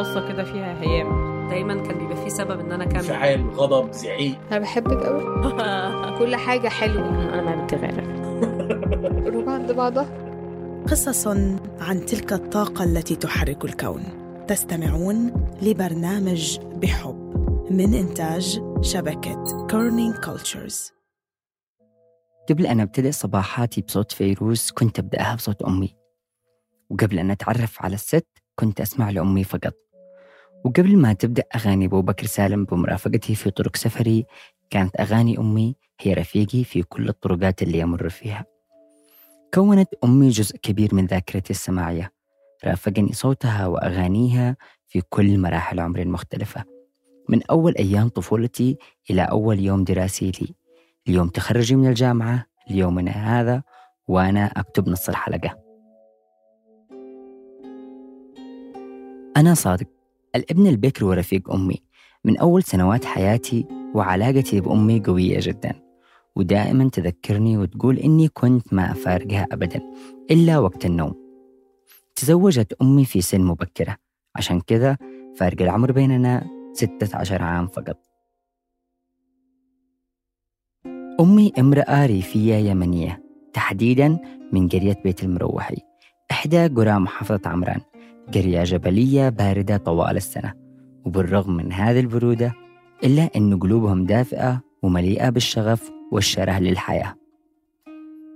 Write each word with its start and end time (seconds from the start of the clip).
بصة 0.00 0.28
كده 0.28 0.44
فيها 0.44 0.80
هيام. 0.82 1.30
دايما 1.48 1.74
كان 1.82 1.98
بيبقى 1.98 2.16
في 2.24 2.30
سبب 2.30 2.60
إن 2.60 2.72
أنا 2.72 2.84
أكمل. 2.84 2.96
انفعال 2.96 3.50
غضب 3.50 3.92
زعيق. 3.92 4.38
أنا 4.50 4.58
بحبك 4.58 5.02
قوي 5.06 5.22
كل 6.18 6.36
حاجة 6.36 6.68
حلوة. 6.68 7.08
أنا 7.08 7.42
ما 7.56 7.64
بتغير 7.64 8.04
روح 9.34 9.48
عند 9.48 9.72
بعضها. 9.72 10.30
قصص 10.90 11.26
عن 11.80 12.06
تلك 12.06 12.32
الطاقة 12.32 12.84
التي 12.84 13.16
تحرك 13.16 13.64
الكون. 13.64 14.02
تستمعون 14.48 15.46
لبرنامج 15.62 16.58
بحب 16.60 17.30
من 17.70 17.94
إنتاج 17.94 18.60
شبكة 18.82 19.66
كورنينج 19.70 20.14
كولتشرز 20.16 20.92
قبل 22.50 22.66
أن 22.66 22.80
أبتدئ 22.80 23.12
صباحاتي 23.12 23.80
بصوت 23.82 24.12
فيروز 24.12 24.70
كنت 24.70 24.98
أبدأها 24.98 25.34
بصوت 25.34 25.62
أمي. 25.62 25.96
وقبل 26.90 27.18
أن 27.18 27.30
أتعرف 27.30 27.82
على 27.82 27.94
الست 27.94 28.26
كنت 28.58 28.80
أسمع 28.80 29.10
لأمي 29.10 29.44
فقط. 29.44 29.74
وقبل 30.64 30.96
ما 30.96 31.12
تبدأ 31.12 31.42
أغاني 31.54 31.86
أبو 31.86 32.02
بكر 32.02 32.26
سالم 32.26 32.64
بمرافقتي 32.64 33.34
في 33.34 33.50
طرق 33.50 33.76
سفري 33.76 34.24
كانت 34.70 35.00
أغاني 35.00 35.38
أمي 35.38 35.76
هي 36.00 36.14
رفيقي 36.14 36.64
في 36.64 36.82
كل 36.82 37.08
الطرقات 37.08 37.62
اللي 37.62 37.82
أمر 37.82 38.08
فيها. 38.08 38.44
كونت 39.54 39.88
أمي 40.04 40.28
جزء 40.28 40.56
كبير 40.56 40.94
من 40.94 41.06
ذاكرتي 41.06 41.50
السماعية 41.50 42.12
رافقني 42.64 43.12
صوتها 43.12 43.66
وأغانيها 43.66 44.56
في 44.86 45.00
كل 45.00 45.38
مراحل 45.38 45.80
عمري 45.80 46.02
المختلفة. 46.02 46.64
من 47.28 47.42
أول 47.50 47.74
أيام 47.76 48.08
طفولتي 48.08 48.78
إلى 49.10 49.22
أول 49.22 49.58
يوم 49.58 49.84
دراسي 49.84 50.30
لي. 50.40 50.54
اليوم 51.08 51.28
تخرجي 51.28 51.76
من 51.76 51.88
الجامعة 51.88 52.46
ليومنا 52.70 53.10
هذا 53.10 53.62
وأنا 54.08 54.46
أكتب 54.46 54.88
نص 54.88 55.08
الحلقة. 55.08 55.58
أنا 59.36 59.54
صادق. 59.54 59.99
الابن 60.36 60.66
البكر 60.66 61.04
ورفيق 61.04 61.50
أمي. 61.50 61.82
من 62.24 62.38
أول 62.38 62.62
سنوات 62.62 63.04
حياتي 63.04 63.66
وعلاقتي 63.94 64.60
بأمي 64.60 65.00
قوية 65.00 65.38
جدا. 65.40 65.74
ودائما 66.36 66.88
تذكرني 66.88 67.58
وتقول 67.58 67.98
إني 67.98 68.28
كنت 68.28 68.74
ما 68.74 68.92
أفارقها 68.92 69.46
أبدا 69.52 69.80
إلا 70.30 70.58
وقت 70.58 70.86
النوم. 70.86 71.14
تزوجت 72.16 72.76
أمي 72.82 73.04
في 73.04 73.20
سن 73.20 73.40
مبكرة. 73.40 73.96
عشان 74.36 74.60
كذا 74.60 74.96
فارق 75.36 75.62
العمر 75.62 75.92
بيننا 75.92 76.46
ستة 76.72 77.16
عشر 77.16 77.42
عام 77.42 77.66
فقط. 77.66 77.98
أمي 81.20 81.52
امرأة 81.58 82.06
ريفية 82.06 82.54
يمنية 82.54 83.22
تحديدا 83.52 84.18
من 84.52 84.68
قرية 84.68 84.96
بيت 85.04 85.24
المروحي. 85.24 85.76
إحدى 86.30 86.66
قرى 86.66 86.98
محافظة 86.98 87.40
عمران. 87.44 87.80
قرية 88.34 88.64
جبلية 88.64 89.28
باردة 89.28 89.76
طوال 89.76 90.16
السنة. 90.16 90.54
وبالرغم 91.04 91.56
من 91.56 91.72
هذه 91.72 92.00
البرودة 92.00 92.54
إلا 93.04 93.30
أن 93.36 93.58
قلوبهم 93.58 94.04
دافئة 94.04 94.62
ومليئة 94.82 95.30
بالشغف 95.30 95.90
والشره 96.12 96.58
للحياة. 96.58 97.14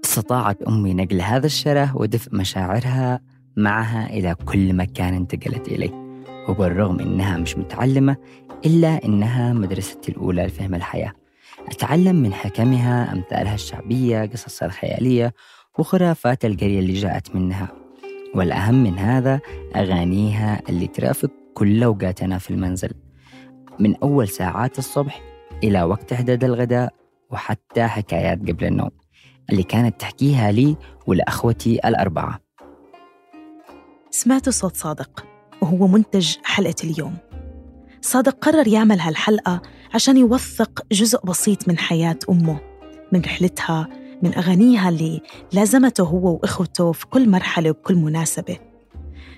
استطاعت 0.05 0.63
أمي 0.63 0.95
نقل 0.95 1.21
هذا 1.21 1.47
الشره 1.47 1.97
ودفء 1.97 2.37
مشاعرها 2.37 3.21
معها 3.57 4.07
إلى 4.11 4.35
كل 4.35 4.73
مكان 4.73 5.15
انتقلت 5.15 5.69
إليه. 5.69 6.05
وبالرغم 6.49 7.01
إنها 7.01 7.37
مش 7.37 7.59
متعلمة 7.59 8.17
إلا 8.67 9.05
إنها 9.05 9.53
مدرستي 9.53 10.13
الأولى 10.13 10.47
لفهم 10.47 10.75
الحياة. 10.75 11.13
أتعلم 11.69 12.17
من 12.17 12.33
حكمها 12.33 13.13
أمثالها 13.13 13.55
الشعبية 13.55 14.27
قصصها 14.27 14.67
الخيالية 14.67 15.35
وخرافات 15.79 16.45
القرية 16.45 16.79
اللي 16.79 16.93
جاءت 16.93 17.37
منها. 17.37 17.84
والأهم 18.35 18.83
من 18.83 18.99
هذا 18.99 19.41
أغانيها 19.77 20.63
اللي 20.69 20.87
ترافق 20.87 21.31
كل 21.55 21.83
أوقاتنا 21.83 22.39
في 22.39 22.51
المنزل. 22.51 22.91
من 23.79 23.97
أول 23.97 24.29
ساعات 24.29 24.79
الصبح 24.79 25.23
إلى 25.65 25.83
وقت 25.83 26.13
إحداد 26.13 26.45
الغداء 26.45 26.95
وحتى 27.31 27.87
حكايات 27.87 28.39
قبل 28.39 28.65
النوم. 28.65 28.91
اللي 29.51 29.63
كانت 29.63 30.01
تحكيها 30.01 30.53
لي 30.53 30.77
ولأخوتي 31.07 31.79
الأربعة. 31.89 32.41
سمعت 34.11 34.49
صوت 34.49 34.77
صادق 34.77 35.27
وهو 35.63 35.87
منتج 35.87 36.37
حلقة 36.45 36.75
اليوم. 36.85 37.17
صادق 38.01 38.39
قرر 38.41 38.69
يعمل 38.69 39.01
هالحلقة 39.01 39.63
عشان 39.95 40.17
يوثق 40.17 40.87
جزء 40.93 41.21
بسيط 41.25 41.69
من 41.69 41.79
حياة 41.79 42.19
أمه 42.31 42.61
من 43.13 43.21
رحلتها 43.21 43.89
من 44.23 44.35
أغانيها 44.35 44.89
اللي 44.89 45.21
لازمته 45.53 46.05
هو 46.05 46.35
وإخوته 46.35 46.93
في 46.93 47.07
كل 47.07 47.29
مرحلة 47.31 47.71
وبكل 47.71 47.95
مناسبة. 47.95 48.59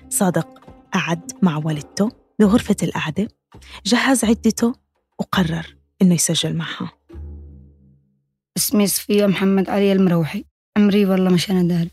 صادق 0.09 0.47
قعد 0.93 1.31
مع 1.41 1.57
والدته 1.57 2.11
بغرفة 2.39 2.75
القعدة 2.83 3.27
جهز 3.85 4.25
عدته 4.25 4.75
وقرر 5.19 5.75
إنه 6.01 6.13
يسجل 6.13 6.55
معها. 6.55 6.91
اسمي 8.57 8.87
صفية 8.87 9.25
محمد 9.25 9.69
علي 9.69 9.91
المروحي. 9.91 10.45
عمري 10.77 11.05
والله 11.05 11.29
مش 11.29 11.51
أنا 11.51 11.67
داري 11.67 11.91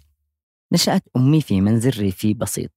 نشأت 0.72 1.02
أمي 1.16 1.40
في 1.40 1.60
منزل 1.60 2.00
ريفي 2.00 2.34
بسيط. 2.34 2.70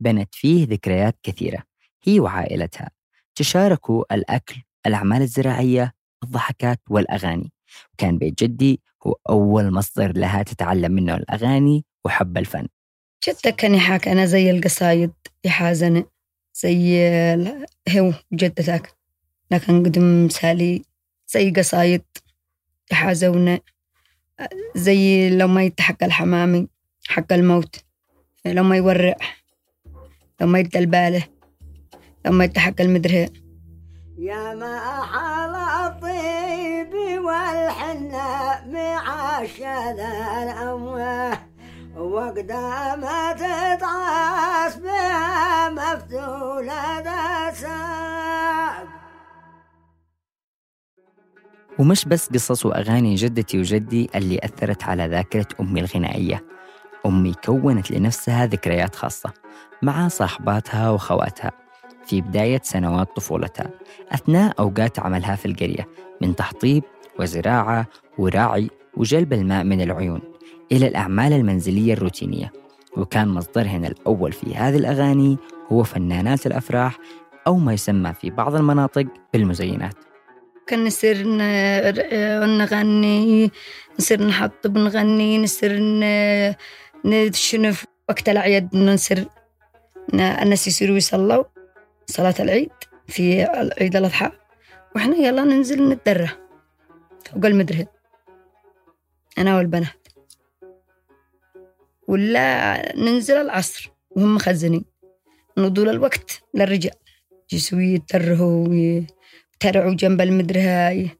بنت 0.00 0.34
فيه 0.34 0.66
ذكريات 0.66 1.18
كثيرة. 1.22 1.62
هي 2.02 2.20
وعائلتها 2.20 2.90
تشاركوا 3.34 4.14
الأكل 4.14 4.62
الأعمال 4.86 5.22
الزراعية 5.22 5.92
الضحكات 6.24 6.80
والأغاني. 6.90 7.52
وكان 7.94 8.18
بيت 8.18 8.42
جدي 8.44 8.80
هو 9.06 9.14
أول 9.28 9.72
مصدر 9.72 10.12
لها 10.12 10.42
تتعلم 10.42 10.92
منه 10.92 11.14
الأغاني 11.14 11.84
وحب 12.04 12.38
الفن. 12.38 12.68
جدك 13.28 13.56
كان 13.56 13.74
يحاك 13.74 14.08
أنا 14.08 14.26
زي 14.26 14.50
القصايد 14.50 15.12
يحازن 15.44 16.04
زي 16.54 16.98
هو 17.88 18.12
جدتك 18.32 18.94
لكن 19.50 19.84
قدم 19.84 20.24
مثالي 20.24 20.82
زي 21.28 21.50
قصايد 21.50 22.02
يحازون 22.92 23.58
زي 24.76 25.30
لما 25.30 25.62
يتحق 25.62 26.04
الحمامي 26.04 26.68
حق 27.08 27.32
الموت 27.32 27.76
لما 28.44 28.76
يورع 28.76 29.16
لما 30.40 30.58
يدى 30.58 30.78
البالة 30.78 31.24
لما 32.26 32.44
يتحق 32.44 32.80
المدري. 32.80 33.28
يا 34.18 34.54
ما 34.54 35.02
حال 35.02 35.54
الطيب 37.88 38.08
والحنة 38.08 38.72
مع 38.72 39.42
الشذا 39.42 40.42
الأمواه 40.42 41.38
وقد 41.96 42.52
ما 43.00 43.32
تتعاس 43.32 44.76
بها 44.76 45.70
مفتولة 45.70 47.00
ذا 47.00 47.50
ساق 47.54 48.88
ومش 51.78 52.04
بس 52.04 52.28
قصص 52.28 52.66
وأغاني 52.66 53.14
جدتي 53.14 53.58
وجدي 53.58 54.10
اللي 54.14 54.38
أثرت 54.42 54.84
على 54.84 55.06
ذاكرة 55.06 55.46
أمي 55.60 55.80
الغنائية. 55.80 56.44
أمي 57.06 57.34
كونت 57.44 57.90
لنفسها 57.90 58.46
ذكريات 58.46 58.94
خاصة 58.94 59.32
مع 59.82 60.08
صاحباتها 60.08 60.90
وخواتها 60.90 61.52
في 62.06 62.20
بداية 62.20 62.60
سنوات 62.64 63.16
طفولتها 63.16 63.70
أثناء 64.12 64.54
أوقات 64.58 64.98
عملها 64.98 65.36
في 65.36 65.46
القرية 65.46 65.88
من 66.20 66.36
تحطيب 66.36 66.82
وزراعة 67.18 67.86
وراعي 68.18 68.70
وجلب 68.96 69.32
الماء 69.32 69.64
من 69.64 69.80
العيون 69.80 70.20
إلى 70.72 70.86
الأعمال 70.86 71.32
المنزلية 71.32 71.92
الروتينية. 71.92 72.52
وكان 72.96 73.28
مصدرهن 73.28 73.84
الأول 73.84 74.32
في 74.32 74.54
هذه 74.54 74.76
الأغاني 74.76 75.38
هو 75.72 75.82
فنانات 75.82 76.46
الأفراح 76.46 76.98
أو 77.46 77.56
ما 77.56 77.72
يسمى 77.72 78.12
في 78.12 78.30
بعض 78.30 78.54
المناطق 78.54 79.06
بالمزينات. 79.32 79.94
كان 80.66 80.84
نصير 80.84 81.26
نغني 82.46 83.50
نصير 83.98 84.22
نحطب 84.26 84.78
نغني 84.78 85.38
نصير 85.38 85.78
نشنف 87.04 87.84
وقت 88.08 88.28
الأعياد 88.28 88.76
نصير 88.76 89.24
الناس 90.14 90.68
يصيروا 90.68 90.96
يصلوا 90.96 91.44
صلاة 92.06 92.34
العيد 92.40 92.70
في 93.06 93.42
عيد 93.80 93.96
الأضحى. 93.96 94.30
وإحنا 94.94 95.16
يلا 95.16 95.44
ننزل 95.44 95.88
نتدرى. 95.88 96.28
فوق 97.26 97.46
المدرسة 97.46 97.86
أنا 99.38 99.56
والبنات. 99.56 100.08
ولا 102.08 102.96
ننزل 102.96 103.34
العصر 103.36 103.90
وهم 104.10 104.34
مخزنين 104.34 104.84
نضول 105.58 105.88
الوقت 105.88 106.42
للرجال. 106.54 106.92
يجلسوا 107.52 107.80
يترهوا 107.80 108.68
ويترعوا 108.68 109.94
جنب 109.94 110.20
المدرسة 110.20 110.88
هاي. 110.88 111.10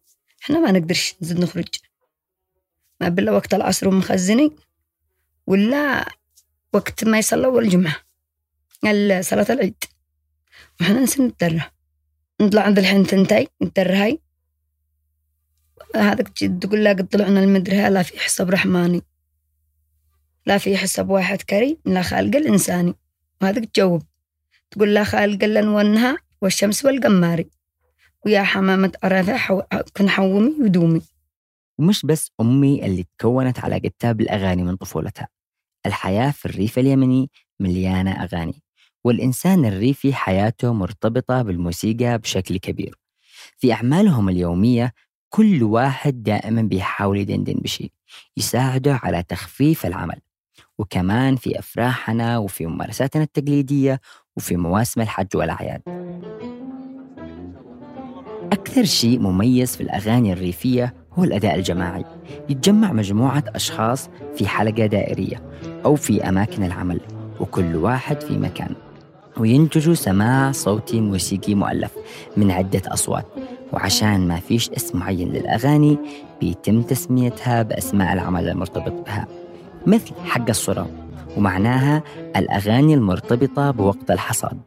إحنا 0.43 0.61
ما 0.61 0.71
نقدرش 0.71 1.15
نزيد 1.23 1.41
نخرج. 1.41 1.69
ما 3.01 3.09
بلا 3.09 3.33
وقت 3.33 3.55
العصر 3.55 3.89
ومخزنين 3.89 4.57
ولا 5.47 6.09
وقت 6.73 7.05
ما 7.05 7.19
يصلوا 7.19 7.61
الجمعة. 7.61 7.97
ال- 8.85 9.25
صلاة 9.25 9.47
العيد. 9.51 9.85
وإحنا 10.81 11.01
نسير 11.01 11.27
نتدرى. 11.27 11.63
نطلع 12.41 12.63
عند 12.63 12.79
الحين 12.79 13.07
تنتهي 13.07 13.47
نتدرى 13.63 13.97
هاي. 13.97 14.21
هذاك 15.97 16.29
تقول 16.61 16.85
لا 16.85 16.91
قد 16.91 17.09
طلعنا 17.09 17.41
المدرسة 17.41 17.89
لا 17.89 18.03
في 18.03 18.21
حساب 18.21 18.51
رحماني. 18.51 19.03
لا 20.47 20.59
في 20.59 20.77
حساب 20.77 21.11
واحد 21.11 21.43
كريم 21.43 21.77
لا 21.85 22.03
خالق 22.03 22.37
الإنساني 22.37 22.95
وهذاك 23.43 23.65
تجاوب. 23.65 24.03
تقول 24.71 24.95
لها 24.95 25.05
خالق 25.05 25.45
لنونها 25.45 26.17
والشمس 26.43 26.85
والقماري. 26.85 27.51
ويا 28.27 28.43
حمامة 28.43 28.93
عرفة 29.03 29.37
حو... 29.37 29.63
كن 29.97 30.09
حومي 30.09 30.55
ودومي. 30.61 31.03
ومش 31.79 32.07
بس 32.07 32.31
أمي 32.41 32.87
اللي 32.87 33.07
تكونت 33.19 33.59
علاقتها 33.59 34.13
بالأغاني 34.13 34.63
من 34.63 34.77
طفولتها. 34.77 35.29
الحياة 35.87 36.31
في 36.31 36.47
الريف 36.47 36.79
اليمني 36.79 37.31
مليانة 37.61 38.23
أغاني. 38.23 38.63
والإنسان 39.05 39.65
الريفي 39.65 40.15
حياته 40.15 40.73
مرتبطة 40.73 41.43
بالموسيقى 41.43 42.19
بشكل 42.19 42.57
كبير. 42.57 42.99
في 43.59 43.73
أعمالهم 43.73 44.29
اليومية 44.29 44.93
كل 45.31 45.63
واحد 45.63 46.23
دائما 46.23 46.63
بيحاول 46.63 47.19
يدندن 47.19 47.55
بشيء 47.55 47.93
يساعده 48.37 49.01
على 49.03 49.23
تخفيف 49.23 49.87
العمل. 49.87 50.21
وكمان 50.79 51.37
في 51.37 51.59
أفراحنا 51.59 52.39
وفي 52.39 52.67
ممارساتنا 52.67 53.23
التقليدية 53.23 54.01
وفي 54.37 54.57
مواسم 54.57 55.01
الحج 55.01 55.27
والأعياد. 55.35 55.83
أكثر 58.53 58.85
شيء 58.85 59.19
مميز 59.19 59.77
في 59.77 59.83
الأغاني 59.83 60.33
الريفية 60.33 60.95
هو 61.13 61.25
الأداء 61.25 61.55
الجماعي. 61.55 62.05
يتجمع 62.49 62.93
مجموعة 62.93 63.45
أشخاص 63.47 64.11
في 64.37 64.49
حلقة 64.49 64.87
دائرية 64.87 65.43
أو 65.85 65.95
في 65.95 66.29
أماكن 66.29 66.65
العمل 66.65 67.01
وكل 67.41 67.77
واحد 67.77 68.21
في 68.21 68.39
مكان. 68.39 68.75
وينتجوا 69.37 69.95
سماع 69.95 70.53
صوتي 70.53 71.01
موسيقي 71.01 71.55
مؤلف 71.55 71.91
من 72.37 72.51
عدة 72.51 72.83
أصوات. 72.87 73.27
وعشان 73.73 74.29
ما 74.29 74.41
فيش 74.41 74.71
اسم 74.71 74.99
معين 74.99 75.29
للأغاني 75.29 75.99
بيتم 76.41 76.83
تسميتها 76.83 77.63
بأسماء 77.63 78.13
العمل 78.13 78.49
المرتبط 78.49 78.93
بها 79.07 79.27
مثل 79.87 80.15
حق 80.25 80.49
الصرام 80.49 80.87
ومعناها 81.37 82.03
الأغاني 82.37 82.95
المرتبطة 82.95 83.71
بوقت 83.71 84.11
الحصاد. 84.11 84.59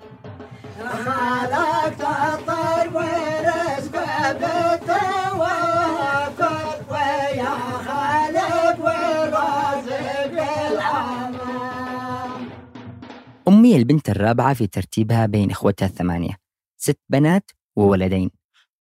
أمي 13.48 13.76
البنت 13.76 14.10
الرابعة 14.10 14.54
في 14.54 14.68
ترتيبها 14.68 15.26
بين 15.26 15.52
إخوتها 15.52 15.86
الثمانية 15.86 16.38
ست 16.78 17.00
بنات 17.10 17.52
وولدين. 17.76 18.41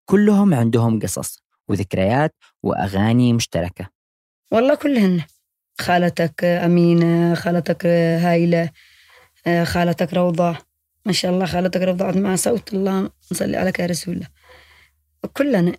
كلهم 0.09 0.53
عندهم 0.53 0.99
قصص 0.99 1.43
وذكريات 1.67 2.35
وأغاني 2.63 3.33
مشتركة. 3.33 3.89
والله 4.51 4.75
كلهن. 4.75 5.21
خالتك 5.81 6.43
أمينة 6.43 7.35
خالتك 7.35 7.85
هايلة 7.85 8.69
خالتك 9.63 10.13
روضة. 10.13 10.57
ما 11.05 11.11
شاء 11.11 11.31
الله 11.31 11.45
خالتك 11.45 11.81
روضة. 11.81 12.11
مع 12.11 12.35
صوت 12.35 12.73
الله. 12.73 13.09
نصلي 13.31 13.57
عليك 13.57 13.79
يا 13.79 13.85
رسول 13.85 14.13
الله. 14.13 14.27
كلنا 15.33 15.75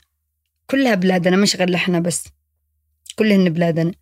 كلها 0.67 0.94
بلادنا 0.94 1.37
مش 1.37 1.56
غير 1.56 1.75
إحنا 1.75 2.00
بس. 2.00 2.29
كلهن 3.17 3.50
بلادنا. 3.50 3.93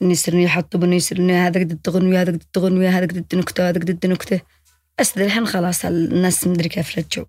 يصيرون 0.00 0.40
يحطوا 0.40 0.86
يصيرون 0.86 1.30
هذا 1.30 1.60
قد 1.60 1.80
تغني 1.84 2.18
هذا 2.18 2.32
قد 2.32 2.42
تغني 2.52 2.88
هذا 2.88 3.06
قد 3.06 3.34
نكتة 3.34 3.68
هذا 3.68 3.80
قد 3.80 4.06
نكتة 4.06 4.40
بس 4.98 5.18
الحين 5.18 5.46
خلاص 5.46 5.84
الناس 5.84 6.46
مدري 6.46 6.68
كيف 6.68 6.98
رجعوا. 6.98 7.26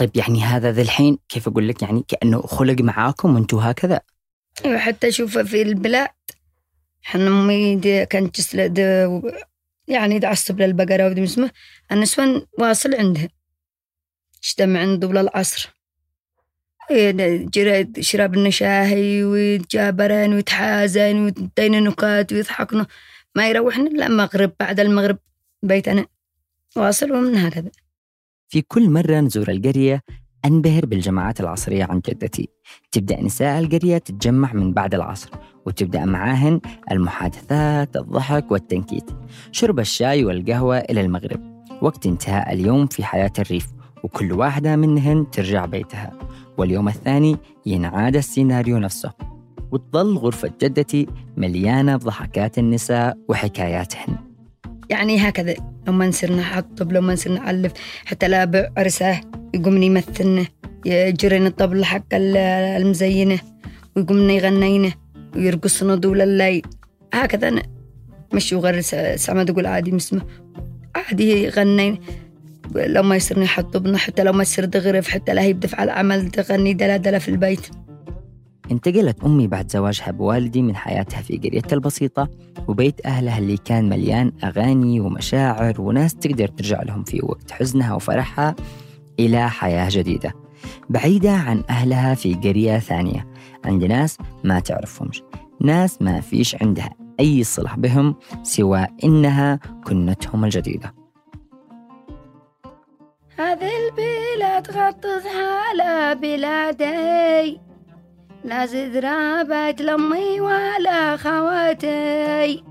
طيب 0.00 0.10
يعني 0.14 0.42
هذا 0.42 0.72
ذا 0.72 0.82
الحين 0.82 1.18
كيف 1.28 1.48
أقول 1.48 1.68
لك؟ 1.68 1.82
يعني 1.82 2.04
كأنه 2.08 2.42
خلق 2.42 2.80
معاكم 2.80 3.34
وأنتم 3.34 3.56
هكذا. 3.58 4.00
أيوة 4.64 4.78
حتى 4.78 5.08
أشوف 5.08 5.38
في 5.38 5.62
البلاد 5.62 6.08
حنا 7.02 7.28
أمي 7.28 7.76
دي 7.76 8.06
كانت 8.06 8.36
تسلد 8.36 8.78
يعني 9.88 10.20
تعصب 10.20 10.60
للبقرة 10.60 11.06
ودي 11.06 11.24
اسمه 11.24 11.50
النسوان 11.92 12.46
واصل 12.58 12.94
عندها؟ 12.94 13.28
اجتمع 14.44 14.80
عند 14.80 15.06
طول 15.06 15.18
العصر. 15.18 15.74
جرى 17.54 17.88
شراب 18.00 18.34
النشاهي 18.34 19.24
ويتجابرن 19.24 20.34
ويتحازن 20.34 21.24
ويدين 21.24 21.84
نكات 21.84 22.32
ويضحكن. 22.32 22.86
ما 23.34 23.50
يروحن 23.50 23.86
إلا 23.86 24.06
المغرب 24.06 24.52
بعد 24.60 24.80
المغرب 24.80 25.18
بيتنا. 25.62 26.06
واصل 26.76 27.12
ومن 27.12 27.36
هكذا. 27.36 27.70
في 28.50 28.62
كل 28.62 28.90
مرة 28.90 29.20
نزور 29.20 29.50
القرية 29.50 30.02
أنبهر 30.44 30.86
بالجماعات 30.86 31.40
العصرية 31.40 31.84
عن 31.84 32.00
جدتي. 32.08 32.48
تبدأ 32.92 33.22
نساء 33.22 33.58
القرية 33.58 33.98
تتجمع 33.98 34.52
من 34.52 34.72
بعد 34.72 34.94
العصر 34.94 35.30
وتبدأ 35.66 36.04
معاهن 36.04 36.60
المحادثات 36.90 37.96
الضحك 37.96 38.50
والتنكيت 38.50 39.10
شرب 39.52 39.78
الشاي 39.78 40.24
والقهوة 40.24 40.78
إلى 40.78 41.00
المغرب. 41.00 41.40
وقت 41.82 42.06
انتهاء 42.06 42.52
اليوم 42.52 42.86
في 42.86 43.04
حياة 43.04 43.32
الريف 43.38 43.66
وكل 44.04 44.32
واحدة 44.32 44.76
منهن 44.76 45.30
ترجع 45.30 45.66
بيتها. 45.66 46.12
واليوم 46.58 46.88
الثاني 46.88 47.36
ينعاد 47.66 48.16
السيناريو 48.16 48.78
نفسه 48.78 49.12
وتظل 49.72 50.16
غرفة 50.16 50.52
جدتي 50.62 51.06
مليانة 51.36 51.96
بضحكات 51.96 52.58
النساء 52.58 53.18
وحكاياتهن. 53.28 54.29
يعني 54.90 55.28
هكذا. 55.28 55.54
لما 55.88 56.06
نصير 56.06 56.36
نحطب 56.36 56.92
لما 56.92 57.12
نصير 57.12 57.32
نعلف 57.32 57.72
حتى 58.04 58.28
لا 58.28 58.72
عرسة 58.76 59.20
يقومني 59.54 59.86
يمثلنا 59.86 60.46
يجرين 60.86 61.46
الطبل 61.46 61.84
حق 61.84 62.06
المزينة 62.12 63.38
ويقومنا 63.96 64.32
يغنينه 64.32 64.92
ويرقصنا 65.36 65.94
دول 65.94 66.20
الليل. 66.20 66.62
هكذا 67.14 67.48
أنا. 67.48 67.62
مش 68.34 68.54
غير 68.54 68.80
سما 69.16 69.44
تقول 69.44 69.66
عادي 69.66 69.92
مسمى. 69.92 70.20
عادي 70.94 71.42
يغنين 71.42 72.00
لو 72.74 73.02
ما 73.02 73.16
يصير 73.16 73.42
يحطبنا 73.42 73.98
حتى 73.98 74.22
لو 74.22 74.32
ما 74.32 74.42
يصير 74.42 74.64
تغرف 74.64 75.08
حتى 75.08 75.34
لا 75.34 75.42
هي 75.42 75.52
بدفع 75.52 75.82
العمل 75.82 76.30
تغني 76.30 76.74
دلا 76.74 76.96
دلا 76.96 77.18
في 77.18 77.28
البيت. 77.28 77.60
انتقلت 78.70 79.24
أمي 79.24 79.46
بعد 79.46 79.70
زواجها 79.70 80.10
بوالدي 80.10 80.62
من 80.62 80.76
حياتها 80.76 81.22
في 81.22 81.36
قريتها 81.36 81.76
البسيطة 81.76 82.28
وبيت 82.68 83.06
أهلها 83.06 83.38
اللي 83.38 83.56
كان 83.56 83.88
مليان 83.88 84.32
أغاني 84.44 85.00
ومشاعر 85.00 85.80
وناس 85.80 86.14
تقدر 86.14 86.48
ترجع 86.48 86.82
لهم 86.82 87.04
في 87.04 87.20
وقت 87.22 87.50
حزنها 87.50 87.94
وفرحها 87.94 88.54
إلى 89.20 89.50
حياة 89.50 89.88
جديدة. 89.90 90.34
بعيدة 90.90 91.32
عن 91.32 91.62
أهلها 91.70 92.14
في 92.14 92.34
قرية 92.34 92.78
ثانية. 92.78 93.26
عند 93.64 93.84
ناس 93.84 94.18
ما 94.44 94.60
تعرفهمش. 94.60 95.22
ناس 95.60 96.02
ما 96.02 96.20
فيش 96.20 96.56
عندها 96.62 96.90
أي 97.20 97.44
صلة 97.44 97.74
بهم 97.76 98.14
سوى 98.42 98.86
إنها 99.04 99.60
كنتهم 99.86 100.44
الجديدة. 100.44 100.94
هذه 103.36 103.70
البلاد 103.88 104.70
غطت 104.70 105.26
على 105.26 106.14
بلادي. 106.20 107.69
لا 108.44 108.66
زد 108.66 108.96
رابت 108.96 109.80
لأمي 109.82 110.40
ولا 110.40 111.16
خواتي. 111.16 112.62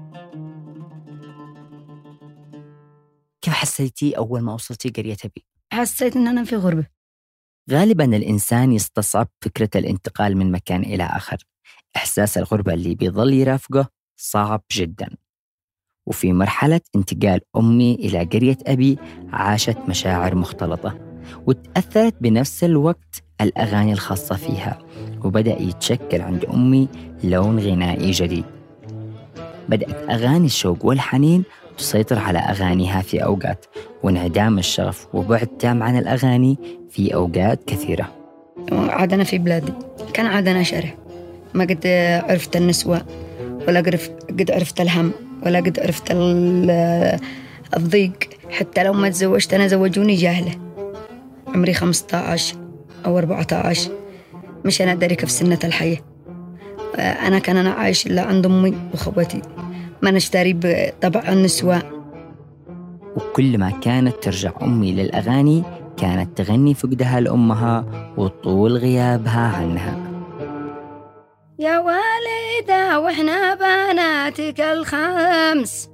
كيف 3.41 3.53
حسيتي 3.53 4.17
أول 4.17 4.41
ما 4.41 4.53
وصلتي 4.53 4.89
قرية 4.89 5.17
أبي؟ 5.25 5.45
حسيت 5.73 6.15
إن 6.15 6.27
أنا 6.27 6.43
في 6.43 6.55
غربة. 6.55 6.87
غالبا 7.71 8.05
الإنسان 8.05 8.71
يستصعب 8.71 9.27
فكرة 9.41 9.69
الانتقال 9.75 10.37
من 10.37 10.51
مكان 10.51 10.81
إلى 10.81 11.03
آخر. 11.03 11.37
إحساس 11.95 12.37
الغربة 12.37 12.73
اللي 12.73 12.95
بيظل 12.95 13.33
يرافقه 13.33 13.87
صعب 14.17 14.63
جدا. 14.71 15.09
وفي 16.05 16.33
مرحلة 16.33 16.81
انتقال 16.95 17.41
أمي 17.57 17.95
إلى 17.95 18.23
قرية 18.23 18.57
أبي 18.67 18.97
عاشت 19.33 19.77
مشاعر 19.89 20.35
مختلطة 20.35 20.97
وتأثرت 21.47 22.15
بنفس 22.21 22.63
الوقت 22.63 23.23
الأغاني 23.41 23.93
الخاصة 23.93 24.35
فيها. 24.35 24.79
وبدأ 25.23 25.61
يتشكل 25.61 26.21
عند 26.21 26.45
أمي 26.45 26.87
لون 27.23 27.59
غنائي 27.59 28.11
جديد. 28.11 28.45
بدأت 29.69 30.09
أغاني 30.09 30.45
الشوق 30.45 30.85
والحنين 30.85 31.43
تسيطر 31.77 32.19
على 32.19 32.39
أغانيها 32.39 33.01
في 33.01 33.23
أوقات 33.23 33.65
وانعدام 34.03 34.57
الشغف 34.59 35.07
وبعد 35.13 35.47
تام 35.47 35.83
عن 35.83 35.97
الأغاني 35.97 36.57
في 36.89 37.13
أوقات 37.13 37.63
كثيرة. 37.67 38.09
عادنا 38.71 39.23
في 39.23 39.37
بلادي 39.37 39.73
كان 40.13 40.25
عادنا 40.25 40.63
شره 40.63 40.93
ما 41.53 41.63
قد 41.63 41.87
عرفت 42.29 42.55
النسوة 42.55 43.01
ولا 43.67 43.79
قد 44.29 44.51
عرفت 44.51 44.81
الهم 44.81 45.11
ولا 45.45 45.59
قد 45.59 45.79
عرفت 45.79 46.11
الضيق. 47.77 48.13
حتى 48.49 48.83
لو 48.83 48.93
ما 48.93 49.09
تزوجت 49.09 49.53
أنا 49.53 49.67
زوجوني 49.67 50.15
جاهلة. 50.15 50.51
عمري 51.47 51.73
15 51.73 52.55
أو 53.05 53.17
14 53.17 53.91
مش 54.65 54.81
أنا 54.81 54.91
أدري 54.91 55.15
كيف 55.15 55.31
سنة 55.31 55.59
الحياة. 55.63 55.97
أنا 56.97 57.39
كان 57.39 57.57
أنا 57.57 57.71
عايش 57.71 58.07
إلا 58.07 58.21
عند 58.21 58.45
أمي 58.45 58.77
وأخواتي. 58.91 59.41
ما 60.01 60.11
نشتري 60.11 60.53
بطبع 60.53 61.29
النسوان 61.29 61.81
وكل 63.15 63.57
ما 63.57 63.69
كانت 63.69 64.15
ترجع 64.23 64.51
أمي 64.61 64.91
للأغاني 64.91 65.63
كانت 65.97 66.37
تغني 66.37 66.73
فقدها 66.73 67.19
لأمها 67.19 67.85
وطول 68.17 68.77
غيابها 68.77 69.55
عنها. 69.57 69.97
يا 71.59 71.79
والدة 71.79 72.99
وإحنا 72.99 73.55
بناتك 73.55 74.61
الخمس. 74.61 75.89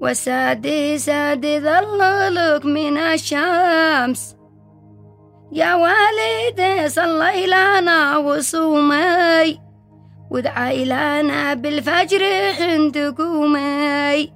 والسادي 0.00 0.98
سادي 0.98 1.60
ظللك 1.60 2.64
من 2.64 2.96
الشمس. 2.96 4.36
يا 5.52 5.74
والدي 5.74 6.88
صلي 6.88 7.46
لنا 7.46 8.16
وصومي. 8.16 9.58
وادعي 10.32 10.84
لنا 10.84 11.54
بالفجر 11.54 12.20
حين 12.52 12.92
تقومي 12.92 14.32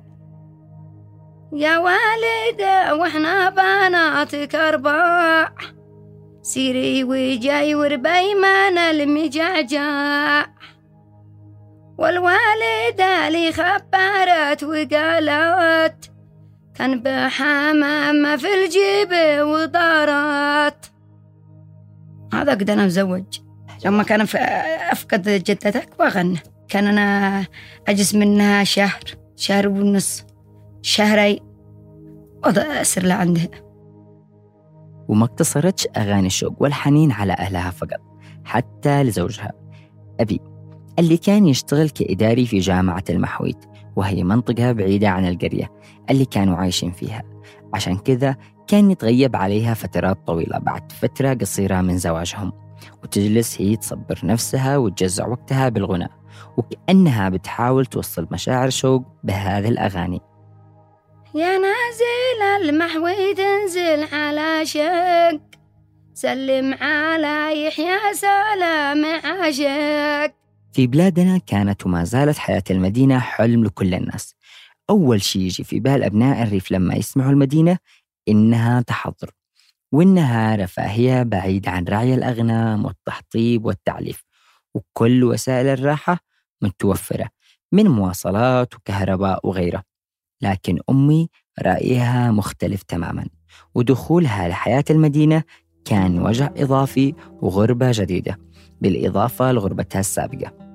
يا 1.53 1.79
والدة 1.79 2.95
وإحنا 2.95 3.51
بناتك 3.51 4.55
أربع 4.55 5.49
سيري 6.43 7.05
وجاي 7.05 7.75
وربي 7.75 8.35
ما 8.35 8.91
المجعجع 8.91 10.47
والوالدة 11.99 13.29
لي 13.29 13.53
خبرت 13.53 14.65
وقالت 14.65 16.11
كان 16.79 17.01
بحمامة 17.01 18.37
في 18.37 18.55
الجيب 18.55 19.13
وطارت 19.47 20.76
هذا 22.43 22.53
قد 22.53 22.71
أنا 22.71 22.87
مزوج 22.87 23.25
لما 23.85 24.03
كان 24.03 24.21
أفقد 24.91 25.29
جدتك 25.29 25.89
وغنى 26.01 26.39
كان 26.69 26.87
أنا 26.87 27.45
أجز 27.89 28.17
منها 28.17 28.65
شهر 28.65 29.01
شهر 29.37 29.69
ونص 29.69 30.25
شهري 30.83 31.41
وأسر 32.45 33.03
لعندها 33.03 33.49
وما 35.09 35.25
اقتصرتش 35.25 35.87
أغاني 35.97 36.27
الشوق 36.27 36.63
والحنين 36.63 37.13
على 37.13 37.33
أهلها 37.33 37.71
فقط 37.71 38.01
حتى 38.45 39.03
لزوجها. 39.03 39.53
أبي 40.21 40.41
اللي 40.99 41.17
كان 41.17 41.47
يشتغل 41.47 41.89
كإداري 41.89 42.47
في 42.47 42.59
جامعة 42.59 43.05
المحويت 43.11 43.65
وهي 43.97 44.25
منطقة 44.25 44.73
بعيدة 44.73 45.09
عن 45.09 45.29
القرية 45.29 45.73
اللي 46.11 46.25
كانوا 46.25 46.57
عايشين 46.57 46.93
فيها. 46.93 47.23
عشان 47.77 47.99
كذا 47.99 48.37
كان 48.67 48.91
يتغيب 48.91 49.37
عليها 49.37 49.75
فترات 49.75 50.19
طويلة 50.27 50.59
بعد 50.59 50.93
فترة 50.93 51.35
قصيرة 51.35 51.81
من 51.81 51.99
زواجهم. 51.99 52.53
وتجلس 53.03 53.61
هي 53.61 53.77
تصبر 53.77 54.21
نفسها 54.25 54.77
وتجزع 54.77 55.27
وقتها 55.27 55.69
بالغناء 55.69 56.11
وكأنها 56.57 57.29
بتحاول 57.29 57.87
توصل 57.87 58.27
مشاعر 58.31 58.71
شوق 58.71 59.03
بهذه 59.25 59.69
الأغاني. 59.69 60.21
يا 61.35 61.59
نازل 61.59 62.69
المحوي 62.69 63.35
تنزل 63.35 64.15
على 64.15 64.67
شق 64.67 65.41
سلم 66.15 66.75
على 66.75 67.67
يحيى 67.67 68.15
سلام 68.15 69.05
عاشق. 69.25 70.35
في 70.73 70.87
بلادنا 70.87 71.39
كانت 71.39 71.87
وما 71.87 72.05
زالت 72.05 72.39
حياة 72.39 72.65
المدينة 72.71 73.19
حلم 73.19 73.65
لكل 73.65 73.95
الناس. 73.95 74.35
أول 74.91 75.23
شيء 75.23 75.43
يجي 75.43 75.65
في 75.65 75.81
بال 75.81 76.03
أبناء 76.03 76.43
الريف 76.43 76.73
لما 76.73 76.95
يسمعوا 76.95 77.31
المدينة 77.31 77.79
إنها 78.29 78.81
تحضر 78.81 79.31
وإنها 79.93 80.57
رفاهية 80.57 81.23
بعيدة 81.23 81.71
عن 81.71 81.85
رعي 81.85 82.15
الأغنام 82.15 82.85
والتحطيب 82.85 83.65
والتعليف 83.65 84.25
وكل 84.75 85.25
وسائل 85.25 85.67
الراحة 85.67 86.19
متوفرة 86.63 87.29
من 87.73 87.87
مواصلات 87.89 88.75
وكهرباء 88.75 89.47
وغيره 89.47 89.83
لكن 90.43 90.79
أمي 90.91 91.29
رأيها 91.63 92.31
مختلف 92.31 92.83
تماما 92.83 93.27
ودخولها 93.75 94.49
لحياة 94.49 94.85
المدينة 94.91 95.43
كان 95.85 96.19
وجع 96.19 96.51
إضافي 96.57 97.15
وغربة 97.43 97.91
جديدة 97.95 98.39
بالإضافة 98.81 99.53
لغربتها 99.53 100.01
السابقة. 100.01 100.66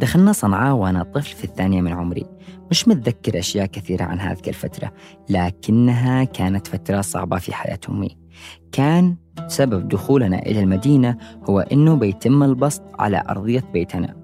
دخلنا 0.00 0.32
صنعاء 0.32 0.74
وأنا 0.76 1.02
طفل 1.02 1.36
في 1.36 1.44
الثانية 1.44 1.80
من 1.80 1.92
عمري. 1.92 2.26
مش 2.70 2.88
متذكر 2.88 3.38
أشياء 3.38 3.66
كثيرة 3.66 4.04
عن 4.04 4.20
هذه 4.20 4.48
الفترة 4.48 4.92
لكنها 5.28 6.24
كانت 6.24 6.66
فترة 6.66 7.00
صعبة 7.00 7.38
في 7.38 7.54
حياة 7.54 7.78
أمي 7.88 8.16
كان 8.72 9.16
سبب 9.46 9.88
دخولنا 9.88 10.38
إلى 10.38 10.60
المدينة 10.60 11.16
هو 11.50 11.60
أنه 11.60 11.94
بيتم 11.94 12.42
البسط 12.42 12.82
على 12.98 13.22
أرضية 13.28 13.64
بيتنا 13.72 14.16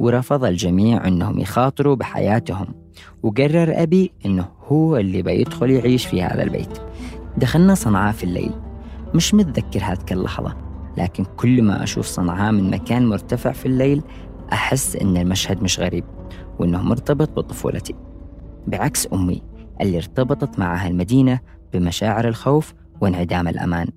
ورفض 0.00 0.44
الجميع 0.44 1.06
أنهم 1.08 1.38
يخاطروا 1.38 1.94
بحياتهم. 1.96 2.74
وقرر 3.22 3.82
أبي 3.82 4.12
أنه 4.26 4.48
هو 4.66 4.96
اللي 4.96 5.22
بيدخل 5.22 5.70
يعيش 5.70 6.06
في 6.06 6.22
هذا 6.22 6.42
البيت. 6.42 6.78
دخلنا 7.36 7.74
صنعاء 7.74 8.12
في 8.12 8.24
الليل. 8.24 8.52
مش 9.14 9.34
متذكر 9.34 9.84
هذه 9.84 9.98
اللحظة 10.12 10.56
لكن 10.96 11.24
كل 11.24 11.62
ما 11.62 11.82
أشوف 11.82 12.06
صنعاء 12.06 12.52
من 12.52 12.70
مكان 12.70 13.06
مرتفع 13.06 13.52
في 13.52 13.66
الليل 13.66 14.02
أحس 14.52 14.96
إن 14.96 15.16
المشهد 15.16 15.62
مش 15.62 15.80
غريب 15.80 16.04
وإنه 16.58 16.82
مرتبط 16.82 17.30
بطفولتي. 17.30 17.94
بعكس 18.66 19.08
أمي 19.12 19.42
اللي 19.80 19.96
ارتبطت 19.96 20.58
معها 20.58 20.88
المدينة 20.88 21.40
بمشاعر 21.72 22.28
الخوف 22.28 22.74
وانعدام 23.00 23.48
الأمان. 23.48 23.88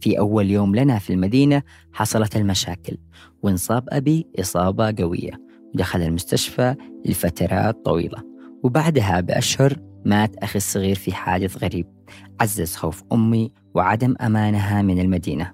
في 0.00 0.18
أول 0.18 0.50
يوم 0.50 0.74
لنا 0.74 0.98
في 0.98 1.12
المدينة 1.12 1.62
حصلت 1.92 2.36
المشاكل 2.36 2.96
وانصاب 3.42 3.84
أبي 3.88 4.26
إصابة 4.40 4.94
قوية 4.98 5.30
ودخل 5.74 6.02
المستشفى 6.02 6.74
لفترات 7.06 7.84
طويلة 7.84 8.22
وبعدها 8.62 9.20
بأشهر 9.20 9.76
مات 10.04 10.36
أخي 10.36 10.56
الصغير 10.56 10.94
في 10.94 11.12
حادث 11.12 11.64
غريب 11.64 11.86
عزز 12.40 12.74
خوف 12.74 13.02
أمي 13.12 13.52
وعدم 13.74 14.14
أمانها 14.20 14.82
من 14.82 14.98
المدينة. 14.98 15.52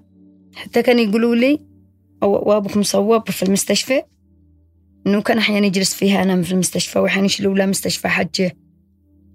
حتى 0.55 0.81
كانوا 0.81 1.01
يقولوا 1.01 1.35
لي 1.35 1.74
وأبوك 2.21 2.77
مصوب 2.77 3.29
في 3.29 3.43
المستشفى؟ 3.43 4.01
إنه 5.07 5.21
كان 5.21 5.37
أحيانا 5.37 5.65
يجلس 5.65 5.93
فيها 5.93 6.23
أنا 6.23 6.41
في 6.41 6.51
المستشفى 6.51 6.99
وأحيانا 6.99 7.25
يشيلوا 7.25 7.55
له 7.55 7.65
مستشفى 7.65 8.07
حجة. 8.07 8.57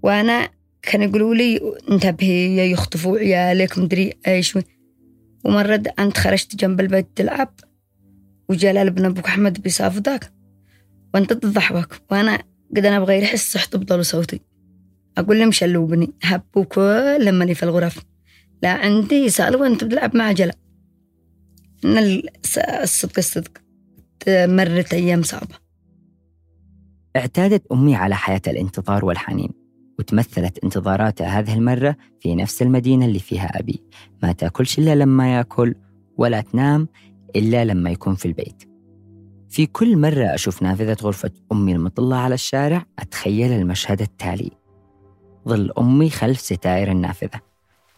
وأنا 0.03 0.49
كانوا 0.81 1.05
يقولوا 1.05 1.35
لي 1.35 1.75
انتبهي 1.91 2.71
يخطفوا 2.71 3.17
عيالك 3.17 3.77
مدري 3.77 4.13
إيش. 4.27 4.57
ومرة 5.45 5.83
أنت 5.99 6.17
خرجت 6.17 6.55
جنب 6.55 6.79
البيت 6.79 7.07
تلعب 7.15 7.53
وجلال 8.49 8.87
ابن 8.87 9.05
أبوك 9.05 9.25
أحمد 9.25 9.61
بيصافدك 9.61 10.31
وأنت 11.13 11.33
تضحك 11.33 12.01
وأنا 12.11 12.43
قد 12.75 12.85
أنا 12.85 12.99
بغير 12.99 13.25
حس 13.25 13.51
صحت 13.51 13.75
بضل 13.75 14.05
صوتي. 14.05 14.41
أقول 15.17 15.39
لهم 15.39 15.51
شلوبني 15.51 16.13
هبوا 16.23 16.63
كل 16.63 17.25
لما 17.25 17.53
في 17.53 17.63
الغرف. 17.63 18.03
لا 18.63 18.69
عندي 18.69 19.29
سألوا 19.29 19.61
وأنت 19.61 19.83
بتلعب 19.83 20.15
مع 20.15 20.31
جلال. 20.31 20.60
إن 21.85 22.21
الصدق 22.83 23.17
الصدق 23.17 23.51
مرت 24.27 24.93
أيام 24.93 25.23
صعبة. 25.23 25.55
اعتادت 27.15 27.71
أمي 27.71 27.95
على 27.95 28.15
حياة 28.15 28.41
الانتظار 28.47 29.05
والحنين 29.05 29.49
وتمثلت 29.99 30.63
انتظاراتها 30.63 31.39
هذه 31.39 31.53
المرة 31.53 31.95
في 32.19 32.35
نفس 32.35 32.61
المدينة 32.61 33.05
اللي 33.05 33.19
فيها 33.19 33.59
أبي. 33.59 33.83
ما 34.23 34.31
تأكلش 34.31 34.79
إلا 34.79 34.95
لما 34.95 35.33
يأكل 35.37 35.75
ولا 36.17 36.41
تنام 36.41 36.87
إلا 37.35 37.65
لما 37.65 37.89
يكون 37.89 38.15
في 38.15 38.25
البيت. 38.25 38.63
في 39.49 39.65
كل 39.65 39.97
مرة 39.97 40.25
أشوف 40.25 40.61
نافذة 40.61 40.97
غرفة 41.01 41.31
أمي 41.51 41.73
المطلة 41.73 42.15
على 42.15 42.33
الشارع 42.33 42.85
أتخيل 42.99 43.51
المشهد 43.51 44.01
التالي. 44.01 44.51
ظل 45.47 45.71
أمي 45.77 46.09
خلف 46.09 46.39
ستائر 46.39 46.91
النافذة 46.91 47.41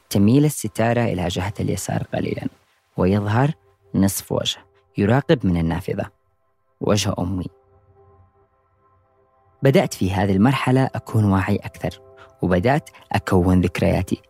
تميل 0.09 0.45
الستارة 0.45 1.01
إلى 1.01 1.27
جهة 1.27 1.53
اليسار 1.59 2.03
قليلا 2.13 2.47
ويظهر 2.97 3.51
نصف 3.95 4.31
وجه 4.31 4.57
يراقب 4.97 5.45
من 5.45 5.57
النافذة. 5.57 6.05
وجه 6.81 7.13
أمي. 7.19 7.45
بدأت 9.63 9.93
في 9.93 10.11
هذه 10.11 10.31
المرحلة 10.31 10.89
أكون 10.95 11.25
واعي 11.25 11.55
أكثر 11.55 12.01
وبدأت 12.41 12.89
أكون 13.11 13.61
ذكرياتي. 13.61 14.21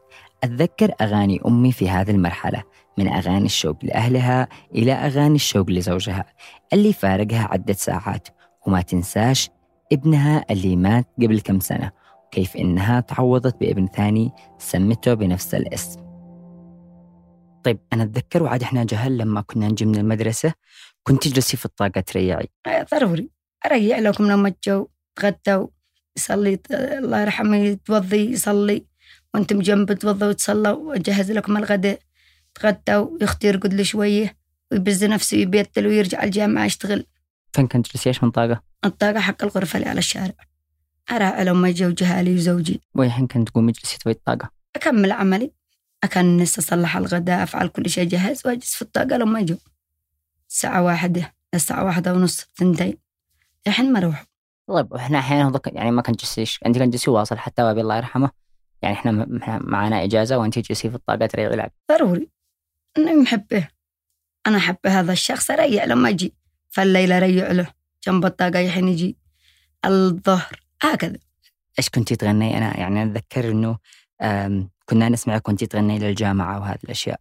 أتذكر 0.44 0.92
أغاني 1.02 1.42
أمي 1.46 1.72
في 1.72 1.90
هذه 1.90 2.12
المرحلة 2.12 2.64
من 2.98 3.08
أغاني 3.08 3.46
الشوق 3.46 3.78
لأهلها 3.84 4.48
إلى 4.76 4.94
أغاني 4.94 5.36
الشوق 5.36 5.70
لزوجها 5.70 6.26
اللي 6.74 6.94
فارقها 6.94 7.48
عدة 7.52 7.74
ساعات 7.74 8.28
وما 8.68 8.82
تنساش 8.82 9.50
ابنها 9.92 10.46
اللي 10.52 10.76
مات 10.76 11.08
قبل 11.22 11.40
كم 11.40 11.60
سنة 11.60 11.92
وكيف 12.26 12.58
إنها 12.58 13.00
تعوضت 13.00 13.60
بابن 13.60 13.88
ثاني 13.88 14.32
سمته 14.58 15.14
بنفس 15.14 15.56
الاسم. 15.56 16.03
طيب 17.64 17.80
أنا 17.94 18.04
أتذكر 18.04 18.44
وعاد 18.44 18.64
إحنا 18.64 18.84
جهل 18.84 19.18
لما 19.18 19.42
كنا 19.42 19.68
نجي 19.68 19.86
من 19.86 19.96
المدرسة 19.96 20.54
كنت 21.04 21.28
تجلسي 21.28 21.58
في 21.58 21.66
الطاقة 21.66 22.02
تريعي. 22.02 22.50
ضروري. 22.92 23.30
أريح 23.66 24.00
لكم 24.00 24.32
لما 24.32 24.50
تجوا 24.50 24.86
تغدوا 25.16 25.68
يصلي 26.18 26.60
الله 26.72 27.22
يرحمه 27.22 27.58
يتوضي 27.58 28.32
يصلي. 28.32 28.86
وأنتم 29.34 29.60
جنب 29.60 29.94
توضوا 29.94 30.28
وتصلوا 30.28 30.90
واجهز 30.90 31.32
لكم 31.32 31.58
الغداء. 31.58 32.00
يتغدى 32.58 32.96
ويختي 32.96 33.48
يرقد 33.48 33.74
له 33.74 33.84
شوية 33.84 34.38
ويبز 34.72 35.04
نفسه 35.04 35.38
يبيتل 35.38 35.88
ويرجع 35.88 36.24
الجامعة 36.24 36.66
يشتغل. 36.66 37.06
فين 37.54 37.68
كنت 37.68 37.88
تجلسي 37.88 38.10
إيش 38.10 38.24
منطقة؟ 38.24 38.64
الطاقة 38.86 39.20
حق 39.20 39.44
الغرفة 39.44 39.78
اللي 39.78 39.90
على 39.90 40.00
الشارع. 40.00 40.34
أراعي 41.12 41.46
لما 41.46 41.70
يجي 41.70 41.86
وجهالي 41.86 42.36
وزوجي. 42.36 42.82
وين 42.96 43.28
كنت 43.28 43.50
تقومي 43.50 43.72
تجلسي 43.72 43.98
تبي 43.98 44.12
الطاقة؟ 44.12 44.50
أكمل 44.76 45.12
عملي. 45.12 45.52
أكنس 46.04 46.60
أصلح 46.60 46.98
الغداء 46.98 47.44
أفعل 47.44 47.68
كل 47.68 47.90
شيء 47.90 48.08
جاهز 48.08 48.42
وأجلس 48.46 48.76
في 48.76 48.82
الطاقة 48.82 49.18
لما 49.18 49.40
يجوا 49.40 49.58
الساعة 50.50 50.84
واحدة 50.84 51.34
الساعة 51.54 51.86
واحدة 51.86 52.14
ونص 52.14 52.48
ثنتين 52.56 52.98
الحين 53.68 53.94
ما 53.94 54.00
أروح 54.00 54.26
طيب 54.68 54.94
إحنا 54.94 55.20
أحيانا 55.20 55.60
يعني 55.66 55.92
ما 55.92 56.02
كنت 56.02 56.20
تجلسيش 56.20 56.60
انت 56.66 56.78
كنت 56.78 56.90
تجلسي 56.90 57.12
واصل 57.12 57.38
حتى 57.38 57.62
ابي 57.62 57.82
الله 57.82 57.98
يرحمه. 57.98 58.32
يعني 58.82 58.96
إحنا 58.96 59.12
م- 59.12 59.38
إحنا 59.42 59.60
معانا 59.64 60.04
إجازة 60.04 60.38
وانت 60.38 60.60
تجلسي 60.60 60.90
في 60.90 60.96
الطاقة 60.96 61.26
تريضي 61.26 61.54
العقل 61.54 61.72
ضروري. 61.92 62.30
أنا 62.98 63.14
محبه 63.14 63.68
أنا 64.48 64.58
أحب 64.58 64.78
هذا 64.86 65.12
الشخص 65.14 65.52
أريع 65.52 65.86
لما 65.86 66.10
أجي 66.10 66.34
فالليل 66.70 67.12
أريع 67.12 67.52
له. 67.52 67.68
جنب 68.08 68.26
الطاقة 68.26 68.60
يحين 68.60 68.88
يجي. 68.88 69.18
الظهر 69.86 70.64
هكذا. 70.82 71.18
إيش 71.80 71.90
كنتي 71.90 72.16
تغني؟ 72.16 72.58
أنا 72.58 72.78
يعني 72.78 73.04
أتذكر 73.04 73.52
إنه 73.52 73.78
كنا 74.94 75.10
نسمعك 75.10 75.42
كنتي 75.42 75.66
تغني 75.66 76.00
للجامعة 76.00 76.60
وهذه 76.60 76.80
الأشياء. 76.84 77.20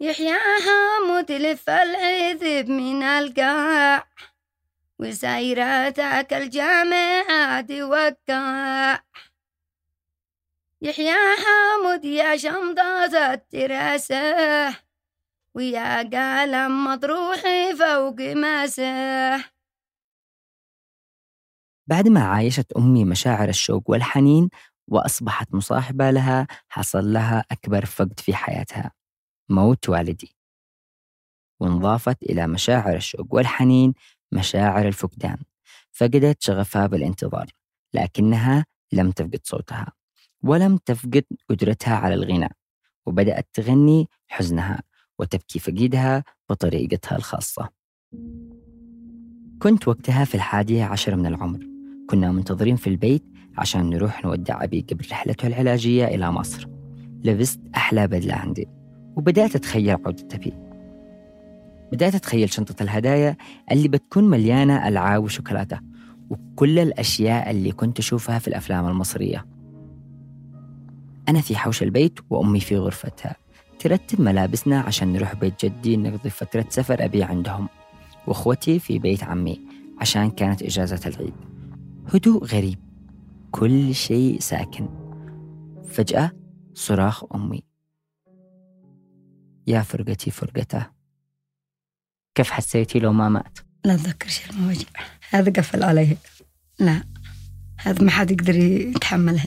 يحياها 0.00 0.98
متلف 1.10 1.70
العذب 1.70 2.68
من 2.68 3.02
القاع 3.02 4.04
وسايراتك 4.98 6.32
الجامعات 6.32 7.70
وقع 7.70 8.98
يحياها 10.82 11.56
مد 11.84 12.04
يا 12.04 12.36
شمضة 12.36 13.32
التراسة 13.32 14.76
ويا 15.54 16.02
قلم 16.02 16.84
مطروحي 16.84 17.76
فوق 17.76 18.20
مسح 18.20 19.52
بعد 21.86 22.08
ما 22.08 22.24
عايشت 22.24 22.72
أمي 22.72 23.04
مشاعر 23.04 23.48
الشوق 23.48 23.90
والحنين 23.90 24.50
وأصبحت 24.88 25.54
مصاحبة 25.54 26.10
لها 26.10 26.46
حصل 26.68 27.12
لها 27.12 27.44
أكبر 27.50 27.84
فقد 27.84 28.20
في 28.20 28.34
حياتها. 28.34 28.92
موت 29.48 29.88
والدي. 29.88 30.36
وانضافت 31.60 32.22
إلى 32.22 32.46
مشاعر 32.46 32.96
الشوق 32.96 33.34
والحنين 33.34 33.94
مشاعر 34.32 34.88
الفقدان. 34.88 35.38
فقدت 35.92 36.42
شغفها 36.42 36.86
بالانتظار 36.86 37.46
لكنها 37.94 38.66
لم 38.92 39.10
تفقد 39.10 39.40
صوتها 39.44 39.92
ولم 40.42 40.76
تفقد 40.76 41.24
قدرتها 41.50 41.94
على 41.96 42.14
الغناء 42.14 42.52
وبدأت 43.06 43.48
تغني 43.52 44.08
حزنها 44.28 44.82
وتبكي 45.18 45.58
فقيدها 45.58 46.24
بطريقتها 46.50 47.16
الخاصة. 47.16 47.68
كنت 49.62 49.88
وقتها 49.88 50.24
في 50.24 50.34
الحادية 50.34 50.84
عشر 50.84 51.16
من 51.16 51.26
العمر. 51.26 51.66
كنا 52.10 52.32
منتظرين 52.32 52.76
في 52.76 52.86
البيت 52.86 53.24
عشان 53.58 53.90
نروح 53.90 54.24
نودع 54.24 54.64
أبي 54.64 54.86
قبل 54.90 55.04
رحلته 55.10 55.46
العلاجية 55.46 56.04
إلى 56.04 56.32
مصر. 56.32 56.68
لبست 57.24 57.60
أحلى 57.76 58.06
بدلة 58.06 58.34
عندي 58.34 58.68
وبدأت 59.16 59.56
أتخيل 59.56 59.90
عودة 59.90 60.28
أبي. 60.32 60.52
بدأت 61.92 62.14
أتخيل 62.14 62.52
شنطة 62.52 62.82
الهدايا 62.82 63.36
اللي 63.72 63.88
بتكون 63.88 64.24
مليانة 64.24 64.88
ألعاب 64.88 65.24
وشوكولاتة 65.24 65.80
وكل 66.30 66.78
الأشياء 66.78 67.50
اللي 67.50 67.72
كنت 67.72 67.98
أشوفها 67.98 68.38
في 68.38 68.48
الأفلام 68.48 68.86
المصرية. 68.86 69.46
أنا 71.28 71.40
في 71.40 71.56
حوش 71.56 71.82
البيت 71.82 72.18
وأمي 72.30 72.60
في 72.60 72.76
غرفتها. 72.76 73.36
ترتب 73.78 74.20
ملابسنا 74.20 74.80
عشان 74.80 75.12
نروح 75.12 75.34
بيت 75.34 75.64
جدي 75.64 75.96
نقضي 75.96 76.30
فترة 76.30 76.64
سفر 76.68 77.04
أبي 77.04 77.22
عندهم 77.22 77.68
وأخوتي 78.26 78.78
في 78.78 78.98
بيت 78.98 79.24
عمي 79.24 79.60
عشان 80.00 80.30
كانت 80.30 80.62
إجازة 80.62 81.00
العيد. 81.06 81.34
هدوء 82.14 82.44
غريب. 82.44 82.87
كل 83.50 83.94
شيء 83.94 84.40
ساكن. 84.40 84.88
فجأة 85.90 86.32
صراخ 86.74 87.24
أمي. 87.34 87.62
يا 89.66 89.82
فرقتي 89.82 90.30
فرقته. 90.30 90.86
كيف 92.34 92.50
حسيتي 92.50 92.98
لو 92.98 93.12
ما 93.12 93.28
مات؟ 93.28 93.58
لا 93.84 93.94
أتذكر 93.94 94.28
شيء 94.28 94.50
المواجع 94.52 94.86
هذا 95.30 95.52
قفل 95.52 95.82
عليه. 95.82 96.16
لا 96.78 97.04
هذا 97.78 98.04
ما 98.04 98.10
حد 98.10 98.30
يقدر 98.30 98.54
يتحملها 98.54 99.46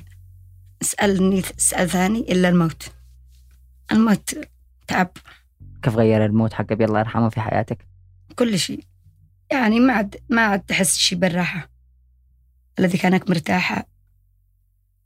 اسألني 0.82 1.40
اسأل 1.40 1.90
ثاني 1.90 2.20
إلا 2.20 2.50
الموت. 2.50 2.92
الموت 3.92 4.38
تعب. 4.88 5.12
كيف 5.84 5.96
غير 5.96 6.26
الموت 6.26 6.54
حق 6.54 6.72
أبي 6.72 6.86
الله 6.86 7.00
يرحمه 7.00 7.30
في 7.30 7.42
حياتك؟ 7.42 7.88
كل 8.36 8.60
شيء. 8.60 8.84
يعني 9.52 9.80
ما 9.80 9.94
عاد 9.94 10.16
ما 10.30 10.42
عاد 10.42 10.60
تحس 10.60 10.98
شيء 10.98 11.18
بالراحة. 11.18 11.71
الذي 12.80 12.98
كانك 12.98 13.30
مرتاحة 13.30 13.88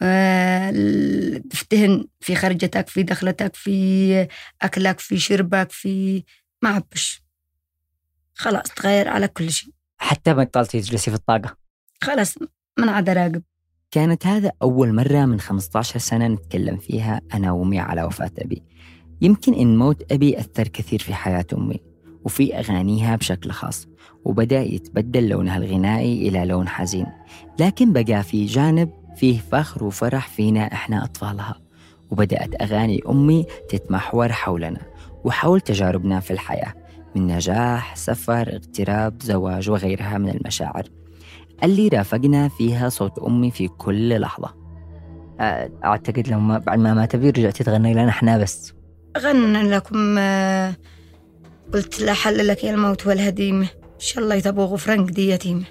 آه، 0.01 0.71
تفتهن 1.49 2.06
في 2.19 2.36
خرجتك 2.36 2.88
في 2.88 3.04
دخلتك 3.04 3.56
في 3.56 4.28
أكلك 4.62 4.99
في 4.99 5.17
شربك 5.17 5.71
في 5.71 6.23
ما 6.62 6.69
عبش. 6.69 7.23
خلاص 8.34 8.63
تغير 8.63 9.08
على 9.08 9.28
كل 9.28 9.51
شيء. 9.51 9.73
حتى 9.97 10.34
بطلتي 10.34 10.82
تجلسي 10.82 11.12
في 11.12 11.17
الطاقة. 11.17 11.58
خلاص 12.01 12.36
من 12.80 12.89
عاد 12.89 13.10
أراقب. 13.10 13.43
كانت 13.91 14.28
هذا 14.28 14.51
أول 14.62 14.93
مرة 14.93 15.25
من 15.25 15.39
15 15.39 15.99
سنة 15.99 16.28
نتكلم 16.28 16.78
فيها 16.78 17.21
أنا 17.34 17.51
وأمي 17.51 17.80
على 17.80 18.04
وفاة 18.04 18.32
أبي. 18.38 18.63
يمكن 19.21 19.54
إن 19.54 19.78
موت 19.78 20.12
أبي 20.12 20.39
أثر 20.39 20.67
كثير 20.67 20.99
في 20.99 21.13
حياة 21.13 21.45
أمي 21.54 21.80
وفي 22.23 22.60
أغانيها 22.60 23.15
بشكل 23.15 23.51
خاص. 23.51 23.88
وبدأ 24.26 24.62
يتبدل 24.62 25.30
لونها 25.30 25.58
الغنائي 25.58 26.28
إلى 26.30 26.46
لون 26.46 26.68
حزين. 26.68 27.06
لكن 27.60 27.94
بقى 27.94 28.24
في 28.24 28.46
جانب 28.46 28.90
فيه 29.16 29.40
فخر 29.52 29.84
وفرح 29.84 30.28
فينا 30.28 30.74
إحنا 30.74 31.04
أطفالها. 31.04 31.56
وبدأت 32.12 32.62
أغاني 32.62 33.02
أمي 33.10 33.46
تتمحور 33.70 34.32
حولنا 34.32 34.82
وحول 35.24 35.62
تجاربنا 35.62 36.20
في 36.20 36.32
الحياة 36.32 36.74
من 37.16 37.28
نجاح، 37.28 37.96
سفر، 37.96 38.54
اغتراب، 38.54 39.22
زواج 39.22 39.70
وغيرها 39.70 40.18
من 40.18 40.30
المشاعر 40.30 40.84
اللي 41.64 41.88
رافقنا 41.88 42.48
فيها 42.48 42.90
صوت 42.90 43.20
أمي 43.20 43.52
في 43.52 43.68
كل 43.68 44.20
لحظة. 44.22 44.54
أعتقد 45.84 46.28
لما 46.28 46.58
بعد 46.58 46.80
ما 46.80 46.94
مات 46.94 47.16
أبي 47.16 47.30
رجعتي 47.30 47.64
تغني 47.64 47.94
لنا 47.94 48.10
إحنا 48.10 48.38
بس. 48.38 48.74
غنى 49.18 49.62
لكم 49.62 50.16
آه، 50.20 50.74
قلت 51.74 52.02
لا 52.02 52.14
حل 52.14 52.48
لك 52.48 52.64
يا 52.64 52.72
الموت 52.72 53.08
والهديمة 53.08 53.68
الله 54.18 54.36
يتبغوا 54.36 54.66
غفران 54.66 55.06
قدي 55.06 55.30
يتيمة 55.30 55.66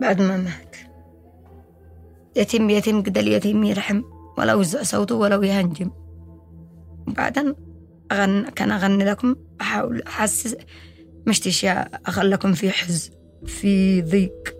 بعد 0.00 0.22
ما 0.22 0.36
مات 0.36 0.76
يتيم 2.36 2.70
يتيم 2.70 3.02
قد 3.02 3.18
اليتيم 3.18 3.64
يرحم. 3.64 4.02
ولا 4.38 4.52
يوزع 4.52 4.82
صوته 4.82 5.14
ولا 5.14 5.46
يهنجم. 5.46 5.90
وبعدين 7.08 7.54
أغنى 8.12 8.50
كان 8.50 8.70
أغني 8.70 9.04
لكم. 9.04 9.36
أحاول 9.60 10.02
أحسس. 10.02 10.56
مش 11.26 11.46
أشياء 11.46 12.00
أخلكم 12.06 12.52
في 12.52 12.70
حزن 12.70 13.10
في 13.46 14.02
ضيق. 14.02 14.56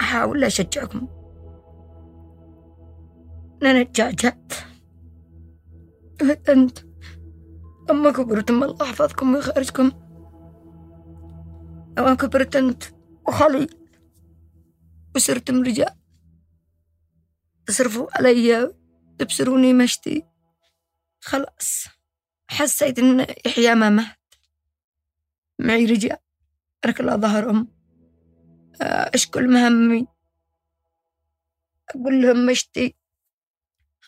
أحاول 0.00 0.44
أشجعكم. 0.44 1.08
أنا 3.62 3.82
تجعجعت 3.82 4.52
أنت. 6.48 6.78
أما 7.90 8.10
كبرت 8.10 8.50
أما 8.50 8.66
الله 8.66 8.86
يحفظكم 8.86 9.34
ويخرجكم 9.34 9.92
أما 11.98 12.14
كبرت 12.14 12.56
أنت 12.56 12.84
وخلي 13.28 13.66
وصرتم 15.14 15.62
رجال 15.62 15.94
تصرفوا 17.66 18.08
علي 18.16 18.74
تبصروني 19.18 19.72
مشتي. 19.72 20.26
خلاص 21.20 21.86
حسيت 22.48 22.98
إن 22.98 23.26
يحيى 23.46 23.74
ما 23.74 23.88
مات. 23.88 24.34
معي 25.58 25.84
رجال 25.84 26.18
أركل 26.84 27.20
ظهرهم. 27.20 27.68
أشكل 28.80 29.48
مهمي. 29.48 30.06
أقول 31.90 32.22
لهم 32.22 32.46
مشتي. 32.46 32.96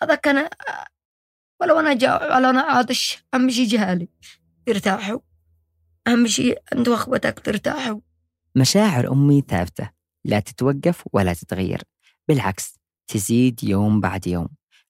هذا 0.03 0.15
كان 0.15 0.51
ولو 1.61 1.81
أنا 1.81 1.95
جا 1.95 2.37
ولو 2.37 2.51
أنا 2.51 2.61
عاطش 2.61 3.25
أهم 3.35 3.51
شي 3.51 3.65
جهالي. 3.65 4.09
يرتاحوا 4.67 5.21
أهم 6.09 6.27
شي 6.27 6.53
أنت 6.53 6.89
وأخوتك 6.89 7.41
ترتاحوا. 7.41 8.01
مشاعر 8.57 9.13
أمي 9.13 9.45
ثابتة 9.49 9.91
لا 10.25 10.41
تتوقف 10.41 11.05
ولا 11.13 11.33
تتغير 11.33 11.83
بالعكس 12.29 12.79
تزيد 13.07 13.65
يوم 13.65 14.01
بعد 14.01 14.27
يوم. 14.27 14.49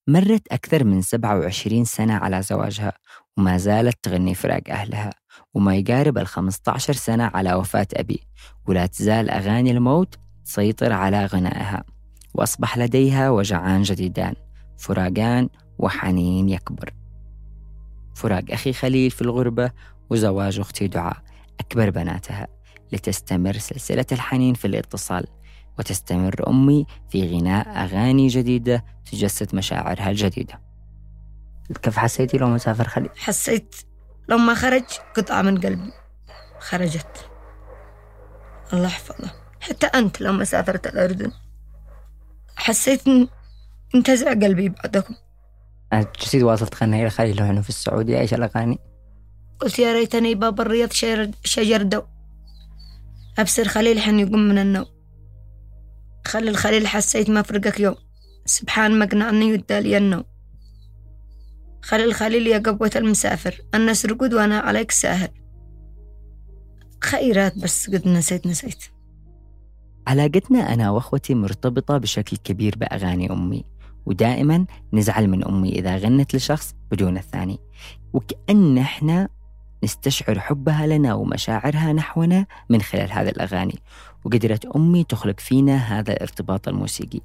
مرت 0.09 0.49
أكثر 0.53 0.85
من 0.85 1.03
27 1.03 1.85
سنة 1.85 2.15
على 2.15 2.43
زواجها 2.43 2.93
وما 3.37 3.59
زالت 3.59 3.99
تغني 4.03 4.35
فراق 4.35 4.63
أهلها 4.71 5.11
وما 5.55 5.77
يقارب 5.77 6.19
ال 6.19 6.27
15 6.27 6.93
سنة 6.93 7.31
على 7.35 7.55
وفاة 7.55 7.89
أبي. 7.93 8.21
ولا 8.69 8.87
تزال 8.87 9.31
أغاني 9.31 9.71
الموت 9.71 10.15
تسيطر 10.45 10.93
على 10.93 11.27
غنائها. 11.27 11.85
وأصبح 12.35 12.79
لديها 12.79 13.31
وجعان 13.31 13.83
جديدان 13.83 14.35
فراقان 14.79 15.49
وحنين 15.79 16.49
يكبر. 16.49 16.95
فراق 18.15 18.45
أخي 18.51 18.73
خليل 18.73 19.11
في 19.11 19.23
الغربة 19.23 19.71
وزواج 20.11 20.61
أختي 20.61 20.87
دعاء 20.87 21.17
أكبر 21.61 21.91
بناتها 21.91 22.49
لتستمر 22.93 23.53
سلسلة 23.53 24.07
الحنين 24.13 24.55
في 24.55 24.67
الاتصال 24.67 25.27
وتستمر 25.79 26.49
أمي 26.49 26.87
في 27.09 27.37
غناء 27.37 27.69
أغاني 27.69 28.29
جديدة 28.29 28.85
تجسد 29.13 29.55
مشاعرها 29.55 30.11
الجديدة. 30.11 30.61
كيف 31.83 31.99
حسيتي 31.99 32.39
لو 32.39 32.49
مسافر 32.49 32.89
خليل؟ 32.89 33.11
حسيت 33.17 33.77
لو 34.29 34.39
ما 34.39 34.55
خرج 34.55 34.85
قطعة 35.17 35.43
من 35.43 35.61
قلبي. 35.61 35.93
خرجت. 36.59 37.31
الله 38.73 38.87
يحفظه 38.87 39.31
حتى 39.61 39.87
أنت 39.87 40.21
لو 40.21 40.33
ما 40.33 40.45
سافرت 40.45 40.87
الأردن. 40.87 41.33
حسيت 42.57 43.09
إن 43.09 43.29
انتزع 43.95 44.31
قلبي 44.31 44.69
بعدكم. 44.69 45.15
جسيد 46.21 46.43
واصل 46.43 46.67
تغني 46.67 47.07
لخليل 47.07 47.43
وإحنا 47.43 47.63
في 47.63 47.69
السعودية 47.69 48.19
إيش 48.19 48.35
الأغاني؟ 48.35 48.79
قلت 49.61 49.79
يا 49.79 49.93
ريتني 49.93 50.35
باب 50.35 50.61
الرياض 50.61 50.93
شجر, 51.45 51.83
دو. 51.83 52.03
أبصر 53.39 53.69
خليل 53.69 54.01
حن 54.01 54.19
يقوم 54.21 54.49
من 54.49 54.59
النوم. 54.59 54.87
خلي 56.27 56.51
الخليل 56.51 56.87
حسيت 56.87 57.31
ما 57.31 57.43
فرقك 57.43 57.81
يوم. 57.81 57.95
سبحان 58.47 58.99
مقنعني 58.99 59.49
يدالي 59.49 59.97
النوم. 59.97 60.25
خلي 61.83 62.05
الخليل 62.05 62.47
يا 62.47 62.59
قبوة 62.59 62.91
المسافر. 62.97 63.61
الناس 63.75 64.07
رقود 64.07 64.35
وأنا 64.35 64.59
عليك 64.59 64.91
ساهر. 64.91 65.29
خيرات 67.05 67.59
بس 67.59 67.91
قد 67.91 68.09
نسيت 68.09 68.47
نسيت. 68.47 68.85
علاقتنا 70.07 70.75
أنا 70.75 70.91
وأخوتي 70.91 71.35
مرتبطة 71.35 71.99
بشكل 71.99 72.37
كبير 72.37 72.75
بأغاني 72.79 73.33
أمي 73.33 73.65
ودائما 74.07 74.67
نزعل 74.93 75.29
من 75.29 75.45
أمي 75.45 75.69
إذا 75.69 75.97
غنت 75.97 76.35
لشخص 76.35 76.75
بدون 76.91 77.17
الثاني. 77.17 77.59
وكأن 78.13 78.79
إحنا 78.79 79.29
نستشعر 79.85 80.41
حبها 80.41 80.87
لنا 80.87 81.15
ومشاعرها 81.15 81.93
نحونا 81.93 82.47
من 82.69 82.83
خلال 82.83 83.13
هذه 83.13 83.29
الأغاني. 83.29 83.79
وقدرت 84.25 84.65
أمي 84.65 85.05
تخلق 85.05 85.41
فينا 85.41 85.77
هذا 85.77 86.13
الارتباط 86.13 86.69
الموسيقي. 86.69 87.21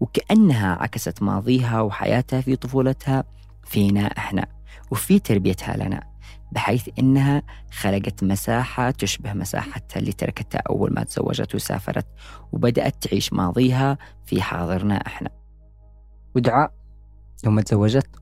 وكأنها 0.00 0.82
عكست 0.82 1.22
ماضيها 1.22 1.80
وحياتها 1.80 2.40
في 2.40 2.56
طفولتها 2.56 3.24
فينا 3.64 4.06
إحنا 4.06 4.46
وفي 4.90 5.18
تربيتها 5.18 5.76
لنا 5.76 6.02
بحيث 6.52 6.88
إنها 6.98 7.42
خلقت 7.70 8.24
مساحة 8.24 8.90
تشبه 8.90 9.32
مساحتها 9.32 10.00
اللي 10.00 10.12
تركتها 10.12 10.58
أول 10.58 10.92
ما 10.92 11.04
تزوجت 11.04 11.54
وسافرت 11.54 12.06
وبدأت 12.52 13.02
تعيش 13.02 13.32
ماضيها 13.32 13.98
في 14.26 14.42
حاضرنا 14.42 15.06
إحنا. 15.06 15.30
ودعاء 16.36 16.72
يوم 17.44 17.60
تزوجت 17.60 18.21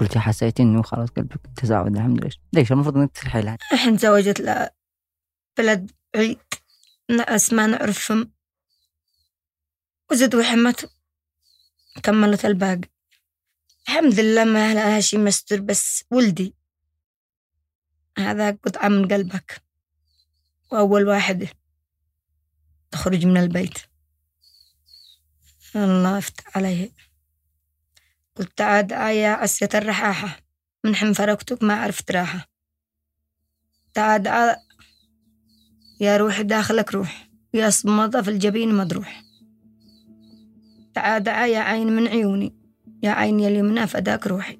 قلتي 0.00 0.18
حسيتي 0.18 0.62
إنه 0.62 0.82
خلاص 0.82 1.08
قلبك 1.08 1.40
تزاعد 1.56 1.96
الحمد 1.96 2.20
لله. 2.20 2.30
ليش؟ 2.52 2.72
المفروض 2.72 2.96
إنك 2.96 3.12
تسرحي 3.12 3.42
لها 3.42 3.58
إحنا 3.74 3.96
تزوجت 3.96 4.70
بلد 5.58 5.90
بعيد 6.14 6.38
ناس 7.10 7.52
ما 7.52 7.66
نعرفهم 7.66 8.32
وزد 10.10 10.34
وحمت 10.34 10.90
كملت 12.02 12.44
الباقي. 12.44 12.90
الحمد 13.88 14.20
لله 14.20 14.44
ما 14.44 14.74
لها 14.74 15.00
شي 15.00 15.18
مستر 15.18 15.60
بس 15.60 16.04
ولدي. 16.10 16.54
هذا 18.18 18.50
قطعة 18.50 18.88
من 18.88 19.08
قلبك. 19.08 19.62
وأول 20.72 21.08
واحدة 21.08 21.48
تخرج 22.90 23.26
من 23.26 23.36
البيت. 23.36 23.78
الله 25.76 26.18
يفتح 26.18 26.56
عليه. 26.56 26.90
قلت 28.36 28.60
عاد 28.60 28.90
يا 28.90 29.28
عسية 29.28 29.68
الرحاحة 29.74 30.36
من 30.84 30.94
حين 30.94 31.12
فرقتك 31.12 31.62
ما 31.62 31.74
عرفت 31.74 32.10
راحة 32.12 32.46
تعاد 33.94 34.26
ع- 34.26 34.56
يا 36.00 36.16
روحي 36.16 36.42
داخلك 36.42 36.94
روح. 36.94 37.28
يا 37.54 37.70
صمدة 37.70 38.22
في 38.22 38.30
الجبين 38.30 38.74
مدروح 38.74 39.22
تعاد 40.94 41.26
يا 41.26 41.58
عين 41.58 41.86
من 41.96 42.08
عيوني. 42.08 42.54
يا 43.02 43.10
عين 43.10 43.40
اليمنى 43.40 43.86
فداك 43.86 44.26
روحي. 44.26 44.58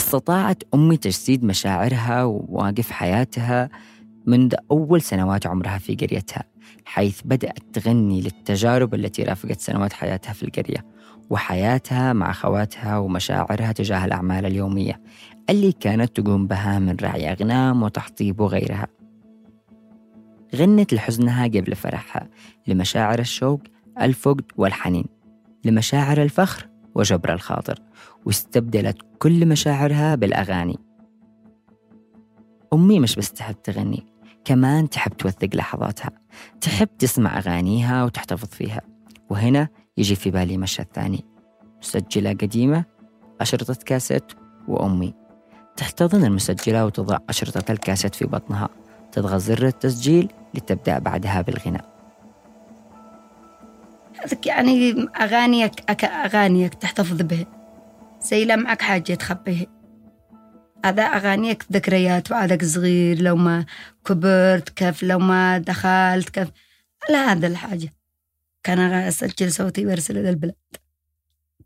استطاعت 0.00 0.62
أمي 0.74 0.96
تجسيد 0.96 1.44
مشاعرها 1.44 2.24
ومواقف 2.24 2.90
حياتها 2.90 3.68
منذ 4.26 4.54
أول 4.70 5.02
سنوات 5.02 5.46
عمرها 5.46 5.78
في 5.78 5.94
قريتها 5.94 6.44
حيث 6.84 7.20
بدأت 7.24 7.58
تغني 7.72 8.20
للتجارب 8.20 8.94
التي 8.94 9.22
رافقت 9.22 9.60
سنوات 9.60 9.92
حياتها 9.92 10.32
في 10.32 10.42
القرية. 10.42 10.84
وحياتها 11.30 12.12
مع 12.12 12.30
أخواتها 12.30 12.98
ومشاعرها 12.98 13.72
تجاه 13.72 14.04
الأعمال 14.04 14.46
اليومية 14.46 15.00
اللي 15.50 15.72
كانت 15.72 16.20
تقوم 16.20 16.46
بها 16.46 16.78
من 16.78 16.96
رعي 17.02 17.32
أغنام 17.32 17.82
وتحطيب 17.82 18.40
وغيرها. 18.40 18.86
غنت 20.56 20.94
لحزنها 20.94 21.46
قبل 21.46 21.74
فرحها 21.74 22.28
لمشاعر 22.66 23.18
الشوق 23.18 23.60
الفقد 24.00 24.44
والحنين 24.56 25.04
لمشاعر 25.64 26.22
الفخر 26.22 26.68
وجبر 26.94 27.32
الخاطر 27.32 27.78
واستبدلت 28.26 28.98
كل 29.18 29.46
مشاعرها 29.46 30.14
بالأغاني. 30.14 30.78
أمي 32.72 33.00
مش 33.00 33.16
بس 33.16 33.32
تحب 33.32 33.62
تغني 33.62 34.06
كمان 34.44 34.90
تحب 34.90 35.12
توثق 35.12 35.48
لحظاتها 35.54 36.10
تحب 36.60 36.88
تسمع 36.98 37.38
أغانيها 37.38 38.04
وتحتفظ 38.04 38.48
فيها. 38.48 38.80
وهنا 39.30 39.68
يجي 39.96 40.14
في 40.14 40.30
بالي 40.30 40.56
مشهد 40.56 40.86
ثاني. 40.94 41.24
مسجلة 41.78 42.30
قديمة 42.30 42.84
أشرطة 43.40 43.74
كاسيت 43.86 44.32
وأمي. 44.68 45.14
تحتضن 45.76 46.24
المسجلة 46.24 46.86
وتضع 46.86 47.18
أشرطة 47.28 47.72
الكاسيت 47.72 48.14
في 48.14 48.24
بطنها. 48.24 48.68
تضغط 49.12 49.40
زر 49.40 49.66
التسجيل 49.66 50.32
لتبدأ 50.54 50.98
بعدها 50.98 51.40
بالغناء. 51.42 51.90
يعني 54.46 55.08
أغانيك 55.20 55.90
أك 55.90 56.04
أغانيك 56.04 56.74
تحتفظ 56.74 57.22
بها 57.22 57.46
زي 58.22 58.44
لا 58.44 58.56
معك 58.56 58.82
حاجة 58.82 59.14
تخبيها 59.14 59.66
هذا 60.84 61.02
أغانيك 61.02 61.64
ذكريات 61.72 62.30
وعدك 62.30 62.64
صغير 62.64 63.22
لو 63.22 63.36
ما 63.36 63.64
كبرت 64.04 64.68
كيف 64.68 65.02
لو 65.02 65.18
ما 65.18 65.58
دخلت 65.58 66.28
كيف. 66.28 66.48
لا 67.10 67.32
هذا 67.32 67.46
الحاجة. 67.46 67.92
كان 68.62 68.78
أسجل 68.78 69.52
صوتي 69.52 69.86
وأرسله 69.86 70.20
للبلاد 70.20 70.54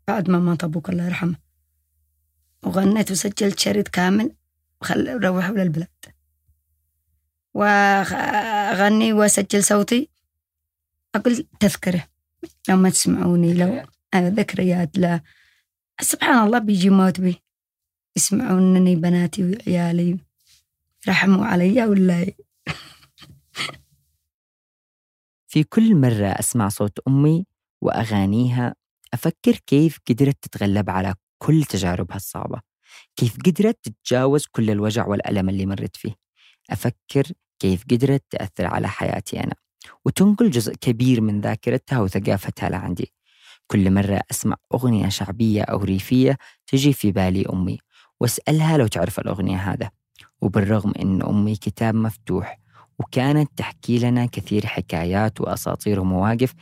بعد 0.07 0.29
ما 0.29 0.39
مات 0.39 0.63
أبوك 0.63 0.89
الله 0.89 1.05
يرحمه. 1.05 1.35
وغنيت 2.63 3.11
وسجلت 3.11 3.59
شريط 3.59 3.87
كامل 3.87 4.35
وخل 4.81 5.25
روحوا 5.25 5.55
للبلاد. 5.55 5.89
وأغني 7.53 9.13
وأسجل 9.13 9.63
صوتي. 9.63 10.09
أقول 11.15 11.47
تذكرة. 11.59 12.07
لو 12.69 12.75
ما 12.75 12.89
تسمعوني 12.89 13.53
لو 13.53 13.85
آه، 14.13 14.29
ذكريات 14.29 14.97
لا. 14.97 15.21
سبحان 16.01 16.45
الله 16.45 16.59
بيجي 16.59 16.89
موت 16.89 17.21
بي. 17.21 17.41
يسمعونني 18.15 18.95
بناتي 18.95 19.43
وعيالي. 19.43 20.19
رحموا 21.07 21.45
علي 21.45 21.85
ولا 21.85 22.31
في 25.55 25.63
كل 25.63 25.95
مرة 25.95 26.27
أسمع 26.27 26.69
صوت 26.69 26.99
أمي 27.07 27.45
وأغانيها 27.81 28.75
أفكر 29.13 29.55
كيف 29.67 29.99
قدرت 30.09 30.37
تتغلب 30.41 30.89
على 30.89 31.13
كل 31.37 31.63
تجاربها 31.63 32.15
الصعبة 32.15 32.61
كيف 33.15 33.37
قدرت 33.45 33.77
تتجاوز 33.83 34.45
كل 34.45 34.69
الوجع 34.69 35.07
والألم 35.07 35.49
اللي 35.49 35.65
مرت 35.65 35.95
فيه. 35.95 36.15
أفكر 36.69 37.23
كيف 37.59 37.83
قدرت 37.91 38.23
تأثر 38.29 38.65
على 38.65 38.87
حياتي 38.87 39.39
أنا 39.43 39.55
وتنقل 40.05 40.51
جزء 40.51 40.73
كبير 40.73 41.21
من 41.21 41.41
ذاكرتها 41.41 41.99
وثقافتها 41.99 42.69
لعندي. 42.69 43.13
كل 43.67 43.91
مرة 43.91 44.21
أسمع 44.31 44.55
أغنية 44.73 45.09
شعبية 45.09 45.61
أو 45.61 45.77
ريفية 45.77 46.37
تجي 46.67 46.93
في 46.93 47.11
بالي 47.11 47.45
أمي 47.53 47.79
وأسألها 48.19 48.77
لو 48.77 48.87
تعرف 48.87 49.19
الأغنية 49.19 49.57
هذا. 49.57 49.89
وبالرغم 50.41 50.93
أن 51.01 51.21
أمي 51.21 51.55
كتاب 51.55 51.95
مفتوح 51.95 52.64
وكانت 52.99 53.51
تحكي 53.57 53.99
لنا 53.99 54.25
كثير 54.25 54.65
حكايات 54.65 55.41
وأساطير 55.41 55.99
ومواقف 55.99 56.53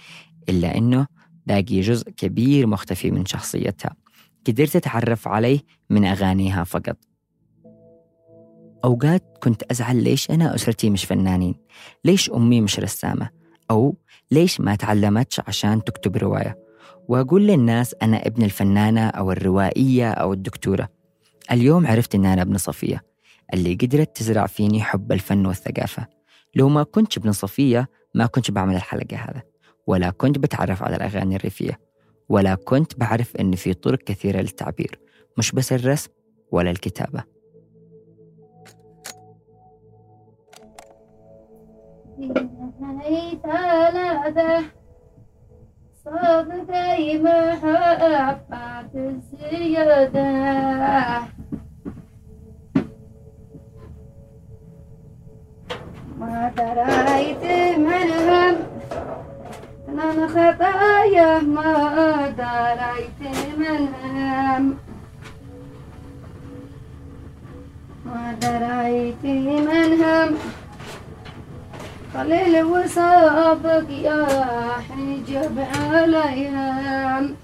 إلا 0.49 0.77
أنه 0.77 1.07
باقي 1.47 1.81
جزء 1.81 2.09
كبير 2.09 2.67
مختفي 2.67 3.11
من 3.11 3.25
شخصيتها. 3.25 3.95
قدرت 4.47 4.75
أتعرف 4.75 5.27
عليه 5.27 5.59
من 5.89 6.05
أغانيها 6.05 6.63
فقط. 6.63 6.97
أوقات 8.85 9.37
كنت 9.43 9.63
أزعل 9.63 10.03
ليش 10.03 10.31
أنا 10.31 10.55
أسرتي 10.55 10.89
مش 10.89 11.05
فنانين؟ 11.05 11.55
ليش 12.05 12.31
أمي 12.31 12.61
مش 12.61 12.79
رسامة؟ 12.79 13.29
أو 13.71 13.97
ليش 14.31 14.61
ما 14.61 14.75
تعلمتش 14.75 15.41
عشان 15.47 15.83
تكتب 15.83 16.17
رواية؟ 16.17 16.57
وأقول 17.07 17.47
للناس 17.47 17.95
أنا 18.01 18.27
ابن 18.27 18.43
الفنانة 18.43 19.07
أو 19.07 19.31
الروائية 19.31 20.11
أو 20.11 20.33
الدكتورة. 20.33 20.89
اليوم 21.51 21.87
عرفت 21.87 22.15
أن 22.15 22.25
أنا 22.25 22.41
ابن 22.41 22.57
صفية 22.57 23.03
اللي 23.53 23.73
قدرت 23.73 24.15
تزرع 24.15 24.47
فيني 24.47 24.81
حب 24.81 25.11
الفن 25.11 25.45
والثقافة. 25.45 26.07
لو 26.55 26.69
ما 26.69 26.83
كنت 26.83 27.17
ابن 27.17 27.31
صفية 27.31 27.89
ما 28.13 28.25
كنت 28.25 28.51
بعمل 28.51 28.75
الحلقة 28.75 29.17
هذا. 29.17 29.41
ولا 29.87 30.09
كنت 30.09 30.39
بتعرف 30.39 30.83
على 30.83 30.95
الأغاني 30.95 31.35
الريفية. 31.35 31.79
ولا 32.29 32.55
كنت 32.55 32.99
بعرف 32.99 33.35
أن 33.35 33.55
في 33.55 33.73
طرق 33.73 33.99
كثيرة 33.99 34.37
للتعبير. 34.37 34.99
مش 35.37 35.51
بس 35.51 35.73
الرسم 35.73 36.11
ولا 36.51 36.71
الكتابة. 36.71 37.23
ثلاثة 43.43 44.63
صادقي 46.05 47.17
محبة 47.17 48.91
الزيادة. 48.95 50.23
دريت 56.57 57.77
منهم. 57.77 58.55
أنا 59.89 60.27
خطايا 60.27 61.39
ما 61.39 62.33
دريت 62.37 63.21
منهم. 63.57 64.77
ما 68.05 68.35
دريت 68.41 69.25
منهم. 69.69 70.37
قليل 72.15 72.63
وصابك 72.63 73.89
يا 73.89 74.25
حجب 74.89 75.65
عليهم. 75.91 77.35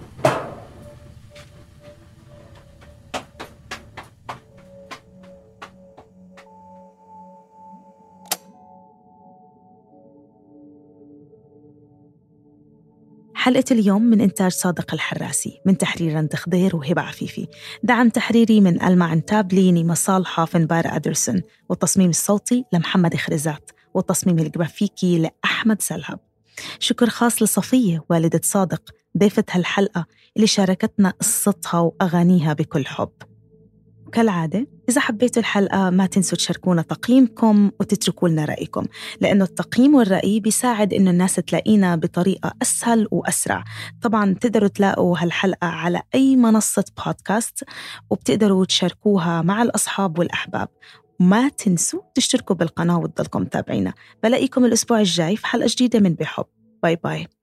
حلقة 13.49 13.65
اليوم 13.71 14.01
من 14.01 14.21
إنتاج 14.21 14.51
صادق 14.51 14.93
الحراسي 14.93 15.62
من 15.65 15.77
تحرير 15.77 16.15
رند 16.15 16.35
خضير 16.35 16.75
وهبة 16.75 17.01
عفيفي. 17.01 17.47
دعم 17.83 18.09
تحريري 18.09 18.62
من 18.62 18.83
ألما 18.83 19.05
عنتابلي 19.05 19.71
نيما 19.71 19.93
صالحة 19.93 20.45
فنبار 20.45 20.83
أدرسون 20.85 21.41
والتصميم 21.69 22.09
الصوتي 22.09 22.65
لمحمد 22.73 23.15
خرزات 23.15 23.71
والتصميم 23.93 24.39
الجرافيكي 24.39 25.17
لأحمد 25.17 25.81
سلهب. 25.81 26.19
شكر 26.79 27.09
خاص 27.09 27.41
لصفية 27.43 28.03
والدة 28.09 28.41
صادق 28.43 28.81
ضيفة 29.17 29.45
هالحلقة 29.51 30.05
اللي 30.35 30.47
شاركتنا 30.47 31.09
قصتها 31.09 31.79
وأغانيها 31.79 32.53
بكل 32.53 32.85
حب. 32.85 33.12
كالعادة 34.10 34.67
إذا 34.89 35.02
حبيتوا 35.02 35.41
الحلقة 35.41 35.89
ما 35.89 36.06
تنسوا 36.06 36.38
تشاركونا 36.38 36.82
تقييمكم 36.82 37.72
وتتركوا 37.80 38.30
لنا 38.30 38.45
رأيكم 38.45 38.86
لأنه 39.22 39.43
التقييم 39.43 39.95
والرأي 39.95 40.39
بيساعد 40.39 40.93
إنه 40.93 41.12
الناس 41.12 41.36
تلاقينا 41.36 41.95
بطريقة 41.95 42.54
أسهل 42.62 43.08
وأسرع. 43.12 43.63
طبعا 44.02 44.34
بتقدروا 44.34 44.67
تلاقوا 44.67 45.17
هالحلقة 45.19 45.67
على 45.67 46.02
أي 46.15 46.36
منصة 46.36 46.86
بودكاست 47.06 47.63
وبتقدروا 48.10 48.65
تشاركوها 48.65 49.41
مع 49.41 49.62
الأصحاب 49.62 50.19
والأحباب. 50.19 50.67
وما 51.19 51.50
تنسوا 51.50 52.02
تشتركوا 52.15 52.56
بالقناة 52.56 53.00
وتضلكم 53.00 53.43
تابعينا 53.43 53.93
بلاقيكم 54.24 54.65
الأسبوع 54.65 55.00
الجاي 55.00 55.36
في 55.36 55.48
حلقة 55.48 55.67
جديدة 55.69 56.00
من 56.00 56.13
بحب. 56.13 56.45
باي 56.84 56.95
باي. 56.95 57.38